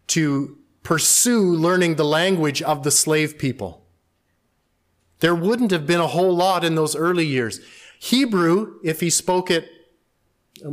to 0.09 0.57
pursue 0.83 1.55
learning 1.55 1.96
the 1.96 2.05
language 2.05 2.62
of 2.62 2.83
the 2.83 2.90
slave 2.90 3.37
people? 3.37 3.82
There 5.23 5.37
wouldn't 5.37 5.71
have 5.71 5.87
been 5.87 6.01
a 6.01 6.09
whole 6.09 6.35
lot 6.35 6.65
in 6.65 6.75
those 6.75 6.97
early 6.97 7.25
years. 7.25 7.61
Hebrew, 8.01 8.81
if 8.83 8.99
he 8.99 9.09
spoke 9.09 9.53
it, 9.53 9.71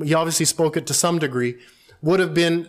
he 0.03 0.15
obviously 0.15 0.47
spoke 0.47 0.75
it 0.75 0.87
to 0.87 0.93
some 0.95 1.19
degree, 1.19 1.59
would 2.01 2.19
have 2.19 2.33
been 2.33 2.67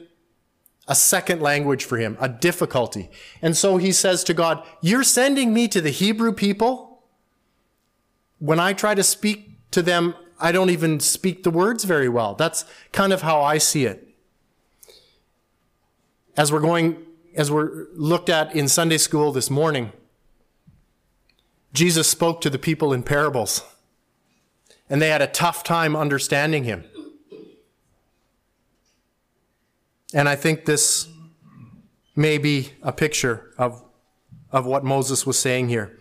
a 0.86 0.94
second 0.94 1.40
language 1.40 1.86
for 1.86 1.96
him, 1.96 2.18
a 2.20 2.28
difficulty. 2.28 3.10
And 3.40 3.56
so 3.56 3.78
he 3.78 3.92
says 3.92 4.22
to 4.24 4.34
God, 4.34 4.62
You're 4.82 5.02
sending 5.02 5.54
me 5.54 5.68
to 5.68 5.80
the 5.80 5.88
Hebrew 5.88 6.34
people? 6.34 7.02
When 8.40 8.60
I 8.60 8.74
try 8.74 8.94
to 8.94 9.02
speak 9.02 9.70
to 9.70 9.80
them, 9.80 10.14
I 10.38 10.52
don't 10.52 10.68
even 10.68 11.00
speak 11.00 11.44
the 11.44 11.50
words 11.50 11.84
very 11.84 12.10
well. 12.10 12.34
That's 12.34 12.66
kind 12.92 13.10
of 13.10 13.22
how 13.22 13.40
I 13.40 13.56
see 13.56 13.86
it. 13.86 14.06
As 16.36 16.52
we're 16.52 16.60
going, 16.60 17.06
as 17.34 17.50
we're 17.50 17.86
looked 17.94 18.28
at 18.28 18.54
in 18.54 18.68
Sunday 18.68 18.98
school 18.98 19.32
this 19.32 19.48
morning, 19.48 19.92
Jesus 21.72 22.08
spoke 22.08 22.40
to 22.40 22.50
the 22.50 22.58
people 22.58 22.92
in 22.92 23.02
parables, 23.02 23.64
and 24.88 25.00
they 25.00 25.08
had 25.08 25.22
a 25.22 25.26
tough 25.26 25.62
time 25.62 25.94
understanding 25.94 26.64
him. 26.64 26.84
And 30.12 30.28
I 30.28 30.34
think 30.34 30.64
this 30.64 31.08
may 32.16 32.38
be 32.38 32.72
a 32.82 32.92
picture 32.92 33.52
of, 33.56 33.82
of 34.50 34.66
what 34.66 34.84
Moses 34.84 35.24
was 35.24 35.38
saying 35.38 35.68
here. 35.68 35.96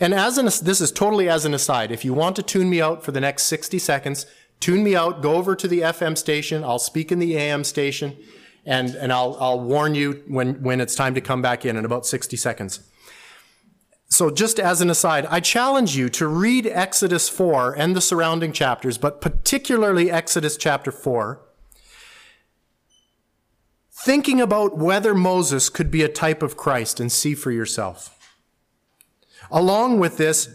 And 0.00 0.14
as 0.14 0.38
an, 0.38 0.44
this 0.44 0.80
is 0.80 0.92
totally 0.92 1.28
as 1.28 1.44
an 1.44 1.54
aside. 1.54 1.90
If 1.90 2.04
you 2.04 2.14
want 2.14 2.36
to 2.36 2.42
tune 2.42 2.70
me 2.70 2.80
out 2.80 3.02
for 3.02 3.10
the 3.10 3.20
next 3.20 3.44
60 3.44 3.78
seconds, 3.78 4.26
tune 4.60 4.84
me 4.84 4.94
out, 4.94 5.22
go 5.22 5.34
over 5.34 5.56
to 5.56 5.66
the 5.66 5.80
FM 5.80 6.16
station. 6.16 6.62
I'll 6.62 6.78
speak 6.78 7.10
in 7.10 7.18
the 7.18 7.36
AM 7.36 7.64
station 7.64 8.16
and, 8.64 8.94
and 8.94 9.12
I'll, 9.12 9.36
I'll 9.40 9.60
warn 9.60 9.94
you 9.94 10.22
when, 10.28 10.62
when 10.62 10.80
it's 10.80 10.94
time 10.94 11.14
to 11.14 11.20
come 11.20 11.40
back 11.40 11.64
in 11.64 11.76
in 11.76 11.84
about 11.84 12.06
60 12.06 12.36
seconds. 12.36 12.80
So 14.08 14.30
just 14.30 14.58
as 14.58 14.80
an 14.80 14.88
aside, 14.88 15.26
I 15.26 15.40
challenge 15.40 15.94
you 15.94 16.08
to 16.10 16.26
read 16.26 16.66
Exodus 16.66 17.28
4 17.28 17.74
and 17.74 17.94
the 17.94 18.00
surrounding 18.00 18.52
chapters, 18.52 18.96
but 18.96 19.20
particularly 19.20 20.10
Exodus 20.10 20.56
chapter 20.56 20.90
4, 20.90 21.40
thinking 23.92 24.40
about 24.40 24.78
whether 24.78 25.14
Moses 25.14 25.68
could 25.68 25.90
be 25.90 26.02
a 26.02 26.08
type 26.08 26.42
of 26.42 26.56
Christ 26.56 27.00
and 27.00 27.12
see 27.12 27.34
for 27.34 27.50
yourself. 27.50 28.14
Along 29.50 29.98
with 29.98 30.16
this 30.16 30.48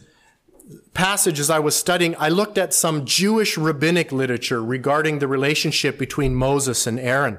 passage, 0.96 1.40
as 1.40 1.52
I 1.52 1.60
was 1.60 1.76
studying, 1.76 2.16
I 2.18 2.30
looked 2.30 2.58
at 2.58 2.74
some 2.74 3.06
Jewish 3.06 3.56
rabbinic 3.56 4.12
literature 4.12 4.64
regarding 4.64 5.20
the 5.20 5.28
relationship 5.28 6.00
between 6.00 6.34
Moses 6.34 6.88
and 6.88 7.00
Aaron. 7.00 7.38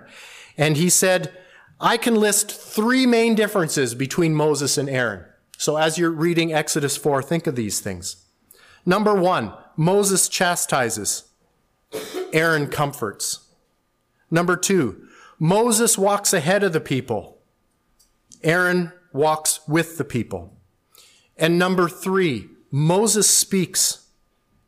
And 0.57 0.77
he 0.77 0.91
said, 0.91 1.37
I 1.81 1.97
can 1.97 2.15
list 2.15 2.53
three 2.53 3.05
main 3.05 3.35
differences 3.35 3.97
between 3.97 4.35
Moses 4.35 4.79
and 4.79 4.89
Aaron. 4.89 5.25
So 5.57 5.77
as 5.77 5.99
you're 5.99 6.11
reading 6.11 6.53
Exodus 6.53 6.97
4, 6.97 7.23
think 7.23 7.47
of 7.47 7.57
these 7.57 7.81
things. 7.81 8.25
Number 8.85 9.15
one, 9.15 9.53
Moses 9.77 10.29
chastises. 10.29 11.25
Aaron 12.33 12.69
comforts. 12.69 13.49
Number 14.31 14.57
two, 14.57 15.07
Moses 15.39 15.97
walks 15.97 16.33
ahead 16.33 16.63
of 16.65 16.73
the 16.73 16.81
people. 16.81 17.39
Aaron 18.43 18.93
walks 19.13 19.61
with 19.69 19.97
the 19.97 20.05
people. 20.05 20.57
And 21.37 21.59
number 21.59 21.89
three, 21.89 22.49
Moses 22.71 23.29
speaks 23.31 24.09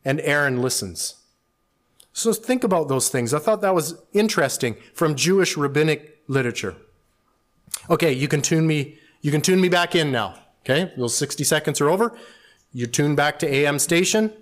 and 0.05 0.21
Aaron 0.21 0.63
listens. 0.63 1.17
So 2.13 2.33
think 2.33 2.65
about 2.65 2.89
those 2.89 3.09
things. 3.09 3.35
I 3.35 3.39
thought 3.41 3.61
that 3.61 3.75
was 3.75 4.01
interesting 4.13 4.77
from 4.95 5.17
Jewish 5.17 5.57
rabbinic 5.57 6.23
literature. 6.29 6.77
Okay, 7.91 8.13
you 8.13 8.29
can 8.29 8.41
tune 8.41 8.67
me, 8.67 8.99
you 9.21 9.31
can 9.31 9.43
tune 9.43 9.61
me 9.61 9.69
back 9.69 9.95
in 9.95 10.13
now. 10.13 10.35
Okay, 10.69 10.93
those 10.97 11.17
60 11.17 11.45
seconds 11.45 11.81
are 11.81 11.89
over. 11.89 12.13
You 12.73 12.89
tune 12.89 13.15
back 13.15 13.39
to 13.39 13.49
AM 13.49 13.79
station. 13.79 14.33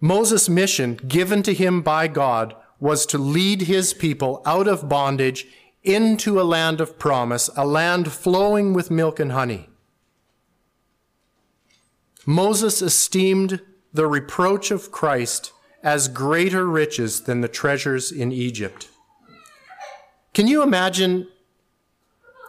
Moses' 0.00 0.48
mission 0.48 0.94
given 1.08 1.42
to 1.42 1.52
him 1.52 1.82
by 1.82 2.06
God 2.06 2.54
was 2.78 3.04
to 3.06 3.18
lead 3.18 3.62
his 3.62 3.92
people 3.92 4.42
out 4.46 4.68
of 4.68 4.88
bondage 4.88 5.48
into 5.82 6.40
a 6.40 6.44
land 6.44 6.80
of 6.80 7.00
promise, 7.00 7.50
a 7.56 7.66
land 7.66 8.12
flowing 8.12 8.72
with 8.72 8.92
milk 8.92 9.18
and 9.18 9.32
honey. 9.32 9.68
Moses 12.24 12.82
esteemed 12.82 13.60
the 13.92 14.06
reproach 14.06 14.70
of 14.70 14.92
Christ 14.92 15.52
as 15.82 16.06
greater 16.06 16.66
riches 16.66 17.22
than 17.22 17.40
the 17.40 17.48
treasures 17.48 18.12
in 18.12 18.30
Egypt. 18.30 18.88
Can 20.32 20.46
you 20.46 20.62
imagine 20.62 21.26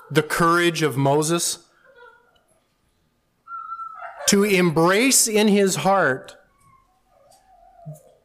the 0.09 0.23
courage 0.23 0.81
of 0.81 0.97
Moses 0.97 1.59
to 4.27 4.43
embrace 4.43 5.27
in 5.27 5.47
his 5.47 5.77
heart 5.77 6.35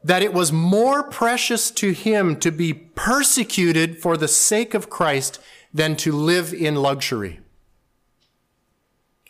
that 0.03 0.21
it 0.21 0.33
was 0.33 0.51
more 0.51 1.03
precious 1.03 1.71
to 1.71 1.91
him 1.91 2.37
to 2.39 2.51
be 2.51 2.73
persecuted 2.73 4.01
for 4.01 4.17
the 4.17 4.27
sake 4.27 4.73
of 4.73 4.89
Christ 4.89 5.39
than 5.73 5.95
to 5.97 6.11
live 6.11 6.53
in 6.53 6.75
luxury? 6.75 7.39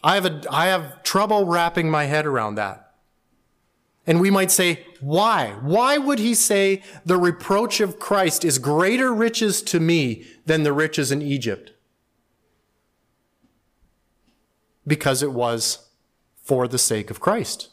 I 0.03 0.15
have, 0.15 0.25
a, 0.25 0.41
I 0.49 0.65
have 0.65 1.03
trouble 1.03 1.45
wrapping 1.45 1.89
my 1.89 2.05
head 2.05 2.25
around 2.25 2.55
that. 2.55 2.91
And 4.05 4.19
we 4.19 4.29
might 4.29 4.51
say, 4.51 4.85
why? 4.99 5.55
Why 5.61 5.97
would 5.97 6.19
he 6.19 6.33
say 6.33 6.81
the 7.05 7.17
reproach 7.17 7.79
of 7.79 7.99
Christ 7.99 8.43
is 8.43 8.57
greater 8.57 9.13
riches 9.13 9.61
to 9.63 9.79
me 9.79 10.25
than 10.45 10.63
the 10.63 10.73
riches 10.73 11.11
in 11.11 11.21
Egypt? 11.21 11.72
Because 14.85 15.23
it 15.23 15.31
was 15.31 15.89
for 16.41 16.67
the 16.67 16.77
sake 16.77 17.09
of 17.09 17.19
Christ. 17.19 17.69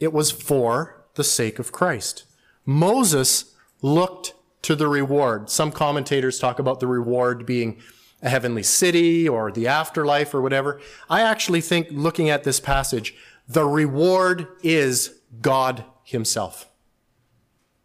It 0.00 0.12
was 0.12 0.30
for 0.30 1.04
the 1.14 1.24
sake 1.24 1.58
of 1.58 1.72
Christ. 1.72 2.24
Moses 2.64 3.54
looked 3.82 4.34
to 4.62 4.74
the 4.74 4.88
reward. 4.88 5.50
Some 5.50 5.72
commentators 5.72 6.38
talk 6.38 6.58
about 6.58 6.80
the 6.80 6.86
reward 6.86 7.44
being 7.44 7.80
a 8.22 8.28
heavenly 8.28 8.62
city 8.62 9.28
or 9.28 9.50
the 9.50 9.66
afterlife 9.66 10.32
or 10.32 10.40
whatever. 10.40 10.80
I 11.10 11.22
actually 11.22 11.60
think 11.60 11.88
looking 11.90 12.30
at 12.30 12.44
this 12.44 12.60
passage, 12.60 13.14
the 13.48 13.64
reward 13.64 14.46
is 14.62 15.20
God 15.40 15.84
himself 16.04 16.68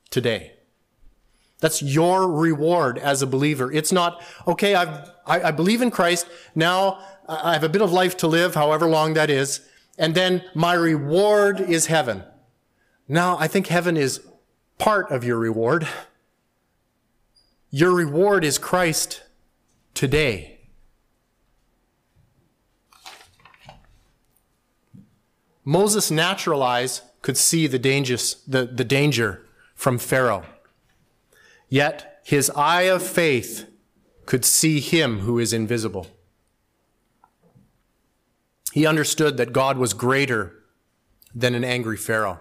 today. 0.09 0.53
That's 1.59 1.81
your 1.81 2.31
reward 2.31 2.99
as 2.99 3.23
a 3.23 3.27
believer. 3.27 3.71
It's 3.71 3.91
not, 3.91 4.21
okay, 4.47 4.75
I've, 4.75 5.09
I, 5.27 5.49
I 5.49 5.51
believe 5.51 5.81
in 5.81 5.91
Christ. 5.91 6.27
Now 6.55 6.99
I 7.27 7.53
have 7.53 7.63
a 7.63 7.69
bit 7.69 7.81
of 7.81 7.91
life 7.91 8.17
to 8.17 8.27
live, 8.27 8.55
however 8.55 8.87
long 8.87 9.13
that 9.13 9.29
is. 9.29 9.61
And 9.97 10.15
then 10.15 10.43
my 10.53 10.73
reward 10.73 11.59
is 11.59 11.87
heaven. 11.87 12.23
Now 13.07 13.37
I 13.39 13.47
think 13.47 13.67
heaven 13.67 13.97
is 13.97 14.21
part 14.77 15.11
of 15.11 15.23
your 15.23 15.37
reward. 15.37 15.87
Your 17.69 17.93
reward 17.93 18.43
is 18.43 18.57
Christ 18.57 19.23
today. 19.93 20.59
Moses 25.65 26.09
natural 26.09 26.63
eyes 26.63 27.01
could 27.21 27.35
see 27.35 27.67
the, 27.67 27.79
dangers, 27.79 28.41
the, 28.47 28.65
the 28.65 28.85
danger 28.85 29.45
from 29.75 29.97
Pharaoh. 29.97 30.45
Yet 31.67 32.21
his 32.23 32.49
eye 32.51 32.83
of 32.83 33.03
faith 33.03 33.65
could 34.27 34.45
see 34.45 34.79
him 34.79 35.19
who 35.19 35.39
is 35.39 35.53
invisible. 35.53 36.05
He 38.73 38.85
understood 38.85 39.37
that 39.37 39.53
God 39.53 39.77
was 39.79 39.93
greater 39.93 40.53
than 41.33 41.55
an 41.55 41.63
angry 41.63 41.97
Pharaoh. 41.97 42.39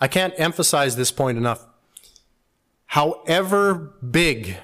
I 0.00 0.06
can't 0.06 0.34
emphasize 0.36 0.94
this 0.94 1.10
point 1.10 1.38
enough. 1.38 1.66
However 2.86 3.96
big 4.08 4.58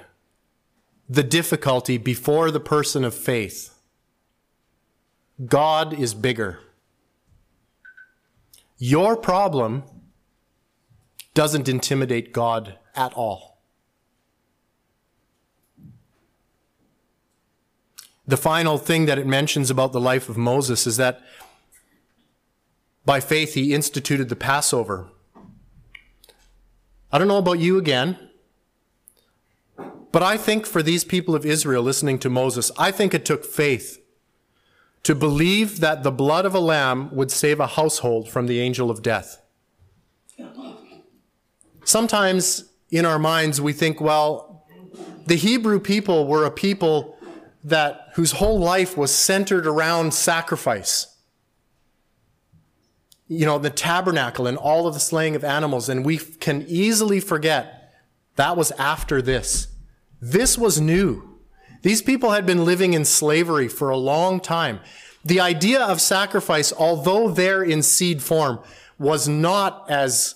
the 1.09 1.23
difficulty 1.23 1.97
before 1.97 2.51
the 2.51 2.59
person 2.59 3.03
of 3.03 3.13
faith, 3.13 3.77
God 5.45 5.91
is 5.99 6.13
bigger. 6.13 6.59
Your 8.77 9.17
problem 9.17 9.83
doesn't 11.33 11.67
intimidate 11.67 12.31
God 12.31 12.77
at 12.95 13.13
all. 13.13 13.54
The 18.27 18.37
final 18.37 18.77
thing 18.77 19.05
that 19.05 19.19
it 19.19 19.27
mentions 19.27 19.69
about 19.69 19.91
the 19.91 20.01
life 20.01 20.29
of 20.29 20.37
Moses 20.37 20.87
is 20.87 20.97
that 20.97 21.21
by 23.05 23.19
faith 23.19 23.53
he 23.53 23.73
instituted 23.73 24.29
the 24.29 24.35
Passover. 24.35 25.07
I 27.11 27.19
don't 27.19 27.27
know 27.27 27.37
about 27.37 27.59
you 27.59 27.77
again, 27.77 28.17
but 30.11 30.23
I 30.23 30.37
think 30.37 30.65
for 30.65 30.81
these 30.81 31.03
people 31.03 31.35
of 31.35 31.45
Israel 31.45 31.83
listening 31.83 32.17
to 32.19 32.29
Moses, 32.29 32.71
I 32.77 32.89
think 32.91 33.13
it 33.13 33.25
took 33.25 33.45
faith 33.45 34.01
to 35.03 35.13
believe 35.13 35.81
that 35.81 36.01
the 36.01 36.11
blood 36.11 36.45
of 36.47 36.55
a 36.55 36.59
lamb 36.59 37.15
would 37.15 37.29
save 37.29 37.59
a 37.59 37.67
household 37.67 38.27
from 38.27 38.47
the 38.47 38.59
angel 38.59 38.89
of 38.89 39.03
death. 39.03 39.39
Sometimes 41.83 42.71
in 42.89 43.05
our 43.05 43.19
minds 43.19 43.61
we 43.61 43.71
think, 43.71 44.01
well, 44.01 44.65
the 45.27 45.35
Hebrew 45.35 45.79
people 45.79 46.25
were 46.27 46.43
a 46.43 46.49
people 46.49 47.19
that 47.63 48.04
whose 48.15 48.33
whole 48.33 48.59
life 48.59 48.95
was 48.95 49.13
centered 49.13 49.67
around 49.67 50.13
sacrifice. 50.13 51.17
You 53.27 53.45
know, 53.45 53.59
the 53.59 53.69
tabernacle 53.69 54.47
and 54.47 54.57
all 54.57 54.87
of 54.87 54.93
the 54.93 55.01
slaying 55.01 55.35
of 55.35 55.43
animals, 55.43 55.89
and 55.89 56.05
we 56.05 56.17
can 56.17 56.63
easily 56.67 57.19
forget 57.19 57.93
that 58.37 58.55
was 58.55 58.71
after 58.71 59.21
this. 59.21 59.67
This 60.21 60.57
was 60.57 60.79
new. 60.79 61.39
These 61.81 62.01
people 62.01 62.31
had 62.31 62.45
been 62.45 62.63
living 62.63 62.93
in 62.93 63.03
slavery 63.03 63.67
for 63.67 63.89
a 63.89 63.97
long 63.97 64.39
time. 64.39 64.79
The 65.25 65.41
idea 65.41 65.81
of 65.81 65.99
sacrifice, 65.99 66.71
although 66.71 67.29
there 67.29 67.63
in 67.63 67.81
seed 67.81 68.21
form, 68.21 68.59
was 68.97 69.27
not 69.27 69.89
as 69.89 70.35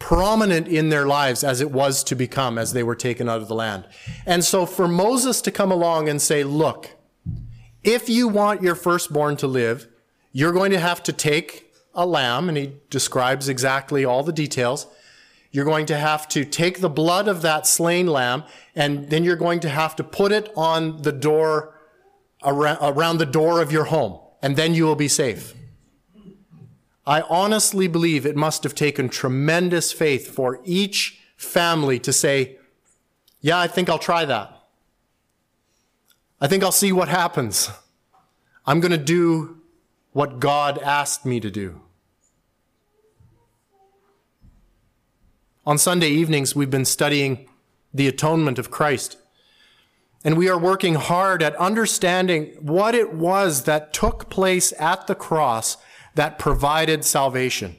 prominent 0.00 0.66
in 0.66 0.88
their 0.88 1.06
lives 1.06 1.44
as 1.44 1.60
it 1.60 1.70
was 1.70 2.02
to 2.02 2.16
become 2.16 2.58
as 2.58 2.72
they 2.72 2.82
were 2.82 2.96
taken 2.96 3.28
out 3.28 3.40
of 3.40 3.46
the 3.46 3.54
land. 3.54 3.86
And 4.26 4.42
so 4.42 4.66
for 4.66 4.88
Moses 4.88 5.40
to 5.42 5.52
come 5.52 5.70
along 5.70 6.08
and 6.08 6.20
say, 6.20 6.42
look, 6.42 6.96
if 7.84 8.08
you 8.08 8.26
want 8.26 8.62
your 8.62 8.74
firstborn 8.74 9.36
to 9.36 9.46
live, 9.46 9.86
you're 10.32 10.52
going 10.52 10.72
to 10.72 10.80
have 10.80 11.02
to 11.04 11.12
take 11.12 11.72
a 11.94 12.06
lamb, 12.06 12.48
and 12.48 12.56
he 12.56 12.72
describes 12.88 13.48
exactly 13.48 14.04
all 14.04 14.22
the 14.22 14.32
details. 14.32 14.86
You're 15.50 15.64
going 15.64 15.86
to 15.86 15.96
have 15.96 16.28
to 16.28 16.44
take 16.44 16.80
the 16.80 16.88
blood 16.88 17.26
of 17.28 17.42
that 17.42 17.66
slain 17.66 18.06
lamb, 18.06 18.44
and 18.74 19.10
then 19.10 19.24
you're 19.24 19.36
going 19.36 19.60
to 19.60 19.68
have 19.68 19.96
to 19.96 20.04
put 20.04 20.32
it 20.32 20.52
on 20.56 21.02
the 21.02 21.12
door, 21.12 21.74
around, 22.42 23.18
the 23.18 23.26
door 23.26 23.60
of 23.60 23.72
your 23.72 23.84
home, 23.84 24.20
and 24.40 24.56
then 24.56 24.74
you 24.74 24.84
will 24.84 24.96
be 24.96 25.08
safe. 25.08 25.54
I 27.06 27.22
honestly 27.22 27.88
believe 27.88 28.26
it 28.26 28.36
must 28.36 28.62
have 28.62 28.74
taken 28.74 29.08
tremendous 29.08 29.92
faith 29.92 30.28
for 30.28 30.60
each 30.64 31.20
family 31.36 31.98
to 32.00 32.12
say, 32.12 32.58
Yeah, 33.40 33.58
I 33.58 33.66
think 33.66 33.88
I'll 33.88 33.98
try 33.98 34.24
that. 34.24 34.56
I 36.40 36.46
think 36.46 36.62
I'll 36.62 36.72
see 36.72 36.92
what 36.92 37.08
happens. 37.08 37.70
I'm 38.66 38.80
going 38.80 38.92
to 38.92 38.98
do 38.98 39.58
what 40.12 40.40
God 40.40 40.78
asked 40.78 41.24
me 41.24 41.40
to 41.40 41.50
do. 41.50 41.80
On 45.66 45.78
Sunday 45.78 46.08
evenings, 46.08 46.56
we've 46.56 46.70
been 46.70 46.84
studying 46.84 47.48
the 47.92 48.08
atonement 48.08 48.58
of 48.58 48.70
Christ. 48.70 49.18
And 50.24 50.36
we 50.36 50.48
are 50.48 50.58
working 50.58 50.94
hard 50.94 51.42
at 51.42 51.54
understanding 51.56 52.56
what 52.60 52.94
it 52.94 53.12
was 53.12 53.64
that 53.64 53.92
took 53.92 54.28
place 54.30 54.72
at 54.78 55.06
the 55.06 55.14
cross 55.14 55.76
that 56.14 56.38
provided 56.38 57.04
salvation. 57.04 57.76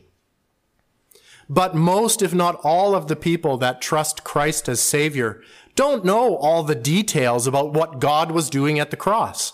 But 1.49 1.75
most, 1.75 2.21
if 2.21 2.33
not 2.33 2.59
all, 2.63 2.95
of 2.95 3.07
the 3.07 3.15
people 3.15 3.57
that 3.57 3.81
trust 3.81 4.23
Christ 4.23 4.69
as 4.69 4.79
Savior 4.79 5.41
don't 5.75 6.05
know 6.05 6.35
all 6.37 6.63
the 6.63 6.75
details 6.75 7.45
about 7.45 7.73
what 7.73 7.99
God 7.99 8.31
was 8.31 8.49
doing 8.49 8.79
at 8.79 8.89
the 8.89 8.97
cross. 8.97 9.53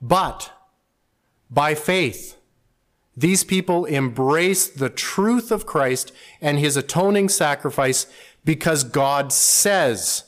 But 0.00 0.52
by 1.50 1.74
faith, 1.74 2.36
these 3.16 3.44
people 3.44 3.84
embrace 3.84 4.68
the 4.68 4.90
truth 4.90 5.50
of 5.50 5.66
Christ 5.66 6.12
and 6.40 6.58
his 6.58 6.76
atoning 6.76 7.28
sacrifice 7.28 8.06
because 8.44 8.84
God 8.84 9.32
says 9.32 10.24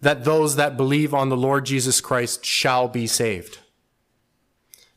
that 0.00 0.24
those 0.24 0.56
that 0.56 0.76
believe 0.76 1.12
on 1.12 1.28
the 1.28 1.36
Lord 1.36 1.66
Jesus 1.66 2.00
Christ 2.00 2.44
shall 2.44 2.88
be 2.88 3.06
saved 3.06 3.58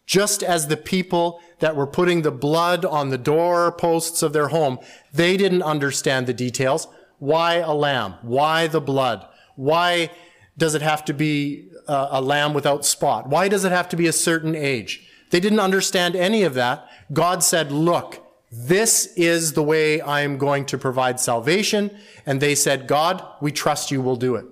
just 0.05 0.43
as 0.43 0.67
the 0.67 0.77
people 0.77 1.41
that 1.59 1.75
were 1.75 1.87
putting 1.87 2.21
the 2.21 2.31
blood 2.31 2.83
on 2.83 3.09
the 3.09 3.17
doorposts 3.17 4.21
of 4.21 4.33
their 4.33 4.49
home, 4.49 4.79
they 5.13 5.37
didn't 5.37 5.63
understand 5.63 6.27
the 6.27 6.33
details. 6.33 6.87
Why 7.19 7.55
a 7.55 7.73
lamb? 7.73 8.15
Why 8.21 8.67
the 8.67 8.81
blood? 8.81 9.25
Why 9.55 10.11
does 10.57 10.75
it 10.75 10.81
have 10.81 11.05
to 11.05 11.13
be 11.13 11.69
a, 11.87 12.07
a 12.11 12.21
lamb 12.21 12.53
without 12.53 12.85
spot? 12.85 13.29
Why 13.29 13.47
does 13.47 13.63
it 13.63 13.71
have 13.71 13.87
to 13.89 13.95
be 13.95 14.07
a 14.07 14.13
certain 14.13 14.55
age? 14.55 15.07
They 15.29 15.39
didn't 15.39 15.61
understand 15.61 16.15
any 16.15 16.43
of 16.43 16.53
that. 16.55 16.87
God 17.11 17.43
said, 17.43 17.71
look, 17.71 18.23
this 18.51 19.07
is 19.15 19.53
the 19.53 19.63
way 19.63 19.99
I 19.99 20.21
am 20.21 20.37
going 20.37 20.65
to 20.65 20.77
provide 20.77 21.19
salvation. 21.19 21.97
And 22.25 22.39
they 22.39 22.53
said, 22.55 22.87
God, 22.87 23.25
we 23.41 23.51
trust 23.51 23.89
you 23.89 24.01
will 24.01 24.15
do 24.15 24.35
it. 24.35 24.45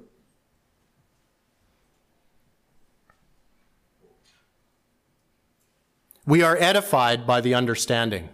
We 6.32 6.44
are 6.44 6.56
edified 6.62 7.28
by 7.28 7.42
the 7.42 7.54
understanding, 7.54 8.30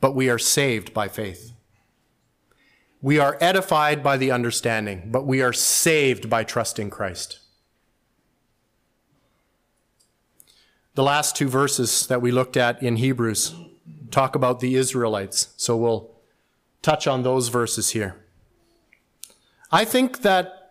but 0.00 0.14
we 0.14 0.30
are 0.30 0.38
saved 0.38 0.94
by 0.94 1.08
faith. 1.08 1.52
We 3.02 3.18
are 3.18 3.36
edified 3.40 4.04
by 4.04 4.16
the 4.16 4.30
understanding, 4.30 5.08
but 5.10 5.26
we 5.26 5.42
are 5.42 5.52
saved 5.52 6.30
by 6.30 6.44
trusting 6.44 6.90
Christ. 6.90 7.40
The 10.94 11.02
last 11.02 11.34
two 11.34 11.48
verses 11.48 12.06
that 12.06 12.22
we 12.22 12.30
looked 12.30 12.56
at 12.56 12.80
in 12.80 12.98
Hebrews 12.98 13.56
talk 14.12 14.36
about 14.36 14.60
the 14.60 14.76
Israelites, 14.76 15.48
so 15.56 15.76
we'll 15.76 16.12
touch 16.82 17.08
on 17.08 17.24
those 17.24 17.48
verses 17.48 17.90
here. 17.90 18.14
I 19.72 19.84
think 19.84 20.22
that 20.22 20.65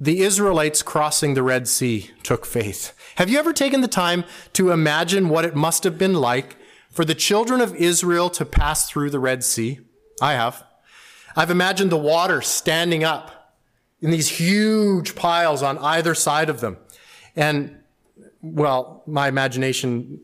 the 0.00 0.20
Israelites 0.20 0.82
crossing 0.82 1.34
the 1.34 1.42
Red 1.42 1.66
Sea 1.66 2.10
took 2.22 2.46
faith. 2.46 2.94
Have 3.16 3.28
you 3.28 3.38
ever 3.38 3.52
taken 3.52 3.80
the 3.80 3.88
time 3.88 4.24
to 4.52 4.70
imagine 4.70 5.28
what 5.28 5.44
it 5.44 5.56
must 5.56 5.84
have 5.84 5.98
been 5.98 6.14
like 6.14 6.56
for 6.90 7.04
the 7.04 7.14
children 7.14 7.60
of 7.60 7.74
Israel 7.74 8.30
to 8.30 8.44
pass 8.44 8.88
through 8.88 9.10
the 9.10 9.18
Red 9.18 9.42
Sea? 9.42 9.80
I 10.20 10.34
have. 10.34 10.64
I've 11.36 11.50
imagined 11.50 11.90
the 11.90 11.96
water 11.96 12.40
standing 12.40 13.04
up 13.04 13.56
in 14.00 14.10
these 14.10 14.28
huge 14.28 15.14
piles 15.14 15.62
on 15.62 15.78
either 15.78 16.14
side 16.14 16.48
of 16.48 16.60
them. 16.60 16.76
And, 17.34 17.78
well, 18.40 19.02
my 19.06 19.28
imagination 19.28 20.20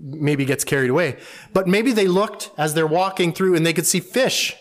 maybe 0.00 0.44
gets 0.44 0.64
carried 0.64 0.90
away. 0.90 1.16
But 1.52 1.66
maybe 1.66 1.92
they 1.92 2.06
looked 2.06 2.50
as 2.56 2.74
they're 2.74 2.86
walking 2.86 3.32
through 3.32 3.56
and 3.56 3.66
they 3.66 3.72
could 3.72 3.86
see 3.86 4.00
fish 4.00 4.54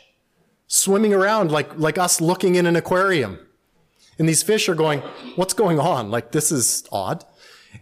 swimming 0.67 1.13
around 1.13 1.51
like, 1.51 1.77
like 1.77 1.99
us 1.99 2.19
looking 2.19 2.55
in 2.55 2.65
an 2.65 2.75
aquarium. 2.75 3.39
And 4.17 4.29
these 4.29 4.43
fish 4.43 4.69
are 4.69 4.75
going, 4.75 5.01
what's 5.35 5.53
going 5.53 5.79
on? 5.79 6.09
Like, 6.09 6.31
this 6.31 6.51
is 6.51 6.87
odd. 6.91 7.25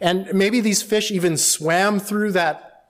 And 0.02 0.34
maybe 0.34 0.60
these 0.60 0.82
fish 0.82 1.12
even 1.12 1.38
swam 1.38 2.00
through 2.00 2.32
that, 2.32 2.90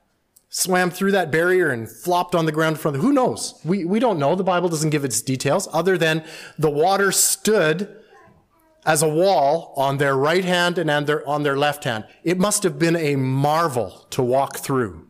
swam 0.50 0.90
through 0.90 1.12
that 1.12 1.32
barrier 1.32 1.70
and 1.70 1.90
flopped 1.90 2.36
on 2.36 2.46
the 2.46 2.52
ground 2.52 2.78
in 2.78 2.82
front 2.82 2.96
of 2.96 3.02
them. 3.02 3.10
Who 3.10 3.14
knows? 3.14 3.60
We, 3.66 3.84
we 3.84 4.00
don't 4.00 4.20
know. 4.20 4.36
The 4.36 4.44
Bible 4.44 4.70
doesn't 4.70 4.92
give 4.92 5.04
its 5.04 5.22
details 5.22 5.68
other 5.74 5.98
than 5.98 6.24
the 6.58 6.70
water 6.70 7.12
stood 7.12 7.94
as 8.86 9.02
a 9.02 9.08
wall 9.08 9.74
on 9.76 9.98
their 9.98 10.16
right 10.16 10.46
hand 10.46 10.78
and 10.78 10.90
on 10.90 11.06
their, 11.06 11.28
on 11.28 11.44
their 11.44 11.58
left 11.58 11.84
hand. 11.84 12.06
It 12.24 12.38
must 12.38 12.64
have 12.64 12.80
been 12.80 12.96
a 12.96 13.16
marvel 13.16 14.08
to 14.12 14.24
walk 14.24 14.58
through. 14.58 15.08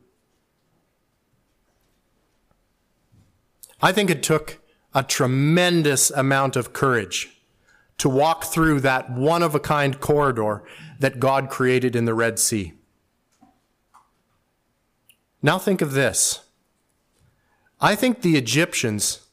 I 3.81 3.91
think 3.91 4.09
it 4.09 4.23
took 4.23 4.59
a 4.93 5.03
tremendous 5.03 6.09
amount 6.11 6.55
of 6.55 6.71
courage 6.71 7.29
to 7.97 8.09
walk 8.09 8.43
through 8.45 8.79
that 8.81 9.11
one 9.11 9.43
of 9.43 9.55
a 9.55 9.59
kind 9.59 9.99
corridor 9.99 10.63
that 10.99 11.19
God 11.19 11.49
created 11.49 11.95
in 11.95 12.05
the 12.05 12.13
Red 12.13 12.39
Sea. 12.39 12.73
Now 15.41 15.59
think 15.59 15.81
of 15.81 15.93
this. 15.93 16.41
I 17.81 17.95
think 17.95 18.21
the 18.21 18.37
Egyptians 18.37 19.27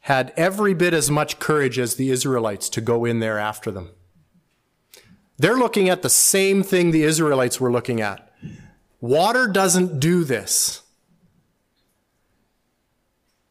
had 0.00 0.32
every 0.36 0.72
bit 0.72 0.94
as 0.94 1.10
much 1.10 1.38
courage 1.38 1.78
as 1.78 1.96
the 1.96 2.10
Israelites 2.10 2.68
to 2.70 2.80
go 2.80 3.04
in 3.04 3.20
there 3.20 3.38
after 3.38 3.70
them. 3.70 3.90
They're 5.36 5.58
looking 5.58 5.88
at 5.88 6.02
the 6.02 6.10
same 6.10 6.62
thing 6.62 6.90
the 6.90 7.02
Israelites 7.02 7.60
were 7.60 7.70
looking 7.70 8.00
at. 8.00 8.30
Water 9.00 9.46
doesn't 9.46 10.00
do 10.00 10.24
this. 10.24 10.82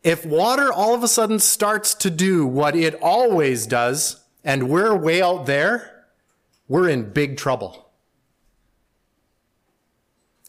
If 0.04 0.26
water 0.26 0.72
all 0.72 0.96
of 0.96 1.04
a 1.04 1.08
sudden 1.08 1.40
starts 1.40 1.94
to 1.96 2.10
do 2.10 2.46
what 2.46 2.76
it 2.76 2.96
always 3.02 3.68
does, 3.68 4.19
and 4.44 4.70
we're 4.70 4.96
way 4.96 5.22
out 5.22 5.46
there, 5.46 6.06
we're 6.68 6.90
in 6.90 7.12
big 7.12 7.38
trouble. 7.38 7.90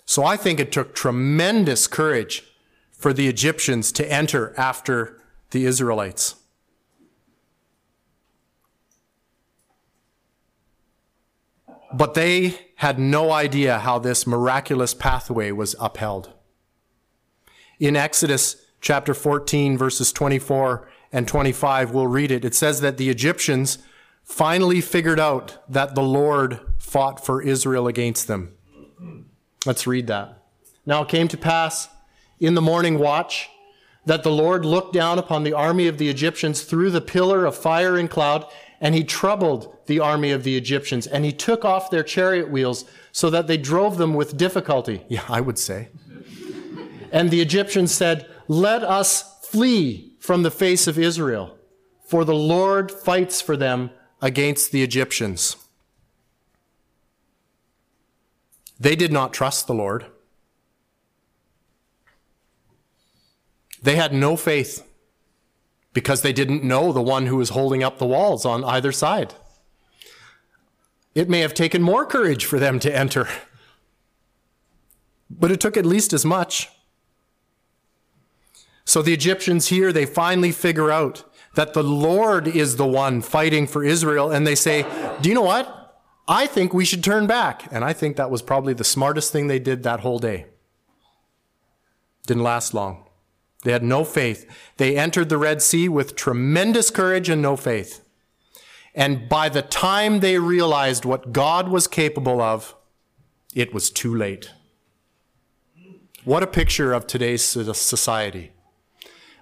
So 0.05 0.25
I 0.25 0.37
think 0.37 0.59
it 0.59 0.73
took 0.73 0.95
tremendous 0.95 1.87
courage 1.87 2.45
for 2.91 3.13
the 3.13 3.29
Egyptians 3.29 3.93
to 3.93 4.13
enter 4.13 4.53
after 4.59 5.21
the 5.51 5.65
Israelites. 5.65 6.35
But 11.93 12.15
they 12.15 12.59
had 12.77 12.99
no 12.99 13.33
idea 13.33 13.79
how 13.79 13.99
this 13.99 14.27
miraculous 14.27 14.95
pathway 14.95 15.51
was 15.51 15.75
upheld. 15.81 16.33
In 17.79 17.97
Exodus 17.97 18.57
chapter 18.81 19.15
14, 19.15 19.77
verses 19.77 20.13
24 20.13 20.90
and 21.13 21.27
25, 21.27 21.93
we'll 21.93 22.07
read 22.07 22.31
it. 22.31 22.45
It 22.45 22.55
says 22.55 22.81
that 22.81 22.97
the 22.97 23.11
Egyptians 23.11 23.79
finally 24.23 24.81
figured 24.81 25.19
out 25.19 25.59
that 25.69 25.95
the 25.95 26.03
Lord 26.03 26.61
fought 26.79 27.25
for 27.25 27.43
Israel 27.43 27.89
against 27.89 28.29
them. 28.29 28.55
Let's 29.67 29.87
read 29.87 30.07
that. 30.07 30.45
Now 30.87 31.03
it 31.03 31.09
came 31.09 31.29
to 31.29 31.37
pass 31.37 31.89
in 32.39 32.55
the 32.55 32.63
morning 32.63 32.99
watch 32.99 33.51
that 34.07 34.23
the 34.23 34.31
Lord 34.31 34.65
looked 34.65 34.95
down 34.95 35.19
upon 35.19 35.43
the 35.43 35.53
army 35.53 35.87
of 35.87 35.99
the 35.99 36.09
Egyptians 36.09 36.63
through 36.63 36.91
the 36.91 37.01
pillar 37.01 37.45
of 37.45 37.57
fire 37.57 37.99
and 37.99 38.09
cloud, 38.09 38.47
and 38.81 38.95
he 38.95 39.05
troubled 39.05 39.77
the 39.87 40.01
army 40.01 40.31
of 40.31 40.43
the 40.43 40.57
Egyptians, 40.57 41.07
and 41.07 41.25
he 41.25 41.33
took 41.33 41.65
off 41.65 41.91
their 41.91 42.03
chariot 42.03 42.51
wheels 42.51 42.85
so 43.13 43.29
that 43.29 43.47
they 43.47 43.59
drove 43.59 43.99
them 43.99 44.15
with 44.15 44.37
difficulty. 44.37 45.03
Yeah, 45.09 45.25
I 45.29 45.41
would 45.41 45.59
say. 45.59 45.89
and 47.13 47.31
the 47.31 47.43
Egyptians 47.43 47.93
said, 47.93 48.27
Let 48.49 48.83
us 48.83 49.39
flee 49.43 50.10
from 50.21 50.43
the 50.43 50.51
face 50.51 50.87
of 50.87 50.99
Israel, 50.99 51.57
for 52.05 52.25
the 52.25 52.35
Lord 52.35 52.93
fights 52.93 53.41
for 53.41 53.57
them 53.57 53.91
against 54.23 54.71
the 54.71 54.83
Egyptians. 54.83 55.57
They 58.79 58.95
did 58.95 59.13
not 59.13 59.33
trust 59.33 59.67
the 59.67 59.75
Lord. 59.75 60.07
They 63.83 63.97
had 63.97 64.13
no 64.13 64.37
faith 64.37 64.87
because 65.93 66.23
they 66.23 66.33
didn't 66.33 66.63
know 66.63 66.93
the 66.93 67.03
one 67.03 67.27
who 67.27 67.37
was 67.37 67.51
holding 67.51 67.83
up 67.83 67.99
the 67.99 68.07
walls 68.07 68.45
on 68.45 68.63
either 68.65 68.93
side. 68.93 69.35
It 71.15 71.29
may 71.29 71.41
have 71.41 71.55
taken 71.55 71.83
more 71.83 72.07
courage 72.07 72.45
for 72.45 72.59
them 72.59 72.79
to 72.81 72.95
enter, 72.95 73.27
but 75.29 75.51
it 75.51 75.61
took 75.61 75.77
at 75.77 75.87
least 75.87 76.13
as 76.13 76.25
much. 76.25 76.69
So 78.91 79.03
the 79.03 79.13
Egyptians 79.13 79.69
here, 79.69 79.93
they 79.93 80.05
finally 80.05 80.51
figure 80.51 80.91
out 80.91 81.23
that 81.55 81.75
the 81.75 81.83
Lord 81.85 82.49
is 82.49 82.75
the 82.75 82.89
one 82.89 83.23
fighting 83.23 83.69
for 83.69 83.85
Israel, 83.85 84.33
and 84.33 84.45
they 84.45 84.57
say, 84.57 84.85
Do 85.21 85.29
you 85.29 85.35
know 85.37 85.43
what? 85.43 86.03
I 86.27 86.49
think 86.49 86.75
we 86.75 86.85
should 86.85 87.05
turn 87.05 87.29
back. 87.29 87.69
And 87.71 87.85
I 87.85 87.93
think 87.93 88.17
that 88.17 88.33
was 88.33 88.43
probably 88.43 88.75
the 88.75 88.83
smartest 88.83 89.31
thing 89.31 89.47
they 89.47 89.61
did 89.61 89.85
that 89.85 90.01
whole 90.01 90.19
day. 90.19 90.47
Didn't 92.27 92.43
last 92.43 92.75
long. 92.75 93.07
They 93.63 93.71
had 93.71 93.85
no 93.85 94.03
faith. 94.03 94.45
They 94.77 94.99
entered 94.99 95.29
the 95.29 95.39
Red 95.39 95.63
Sea 95.63 95.89
with 95.89 96.17
tremendous 96.17 96.91
courage 96.91 97.29
and 97.29 97.41
no 97.41 97.57
faith. 97.57 98.05
And 98.93 99.29
by 99.29 99.51
the 99.51 99.63
time 99.63 100.19
they 100.19 100.41
realized 100.41 101.05
what 101.05 101.31
God 101.31 101.69
was 101.69 101.87
capable 101.87 102.41
of, 102.41 102.75
it 103.55 103.73
was 103.73 103.89
too 103.89 104.13
late. 104.13 104.51
What 106.25 106.43
a 106.43 106.49
picture 106.49 106.93
of 106.93 107.07
today's 107.07 107.45
society. 107.45 108.51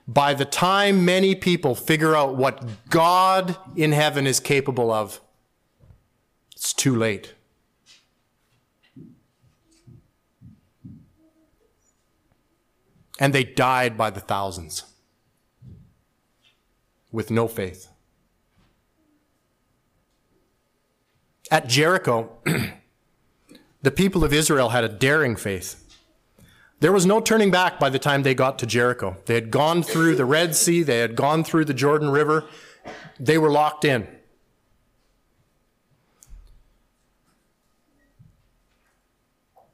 By 0.08 0.32
the 0.32 0.46
time 0.46 1.04
many 1.04 1.34
people 1.34 1.74
figure 1.74 2.16
out 2.16 2.34
what 2.34 2.88
God 2.88 3.58
in 3.76 3.92
heaven 3.92 4.26
is 4.26 4.40
capable 4.40 4.90
of, 4.90 5.20
it's 6.56 6.72
too 6.72 6.96
late. 6.96 7.34
And 13.20 13.34
they 13.34 13.44
died 13.44 13.98
by 13.98 14.08
the 14.08 14.20
thousands 14.20 14.84
with 17.12 17.30
no 17.30 17.46
faith. 17.46 17.88
At 21.50 21.68
Jericho, 21.68 22.30
the 23.82 23.90
people 23.90 24.24
of 24.24 24.32
Israel 24.32 24.70
had 24.70 24.84
a 24.84 24.88
daring 24.88 25.36
faith. 25.36 25.87
There 26.80 26.92
was 26.92 27.06
no 27.06 27.20
turning 27.20 27.50
back 27.50 27.80
by 27.80 27.90
the 27.90 27.98
time 27.98 28.22
they 28.22 28.34
got 28.34 28.58
to 28.60 28.66
Jericho. 28.66 29.16
They 29.26 29.34
had 29.34 29.50
gone 29.50 29.82
through 29.82 30.14
the 30.14 30.24
Red 30.24 30.54
Sea, 30.54 30.82
they 30.82 30.98
had 30.98 31.16
gone 31.16 31.42
through 31.42 31.64
the 31.64 31.74
Jordan 31.74 32.10
River, 32.10 32.44
they 33.18 33.36
were 33.36 33.50
locked 33.50 33.84
in. 33.84 34.06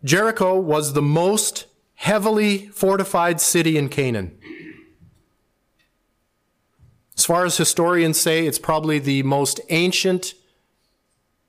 Jericho 0.02 0.58
was 0.58 0.92
the 0.92 1.02
most 1.02 1.66
heavily 1.94 2.66
fortified 2.68 3.40
city 3.40 3.78
in 3.78 3.88
Canaan. 3.88 4.38
As 7.16 7.24
far 7.24 7.44
as 7.44 7.56
historians 7.56 8.20
say, 8.20 8.46
it's 8.46 8.58
probably 8.58 8.98
the 8.98 9.22
most 9.22 9.60
ancient 9.70 10.34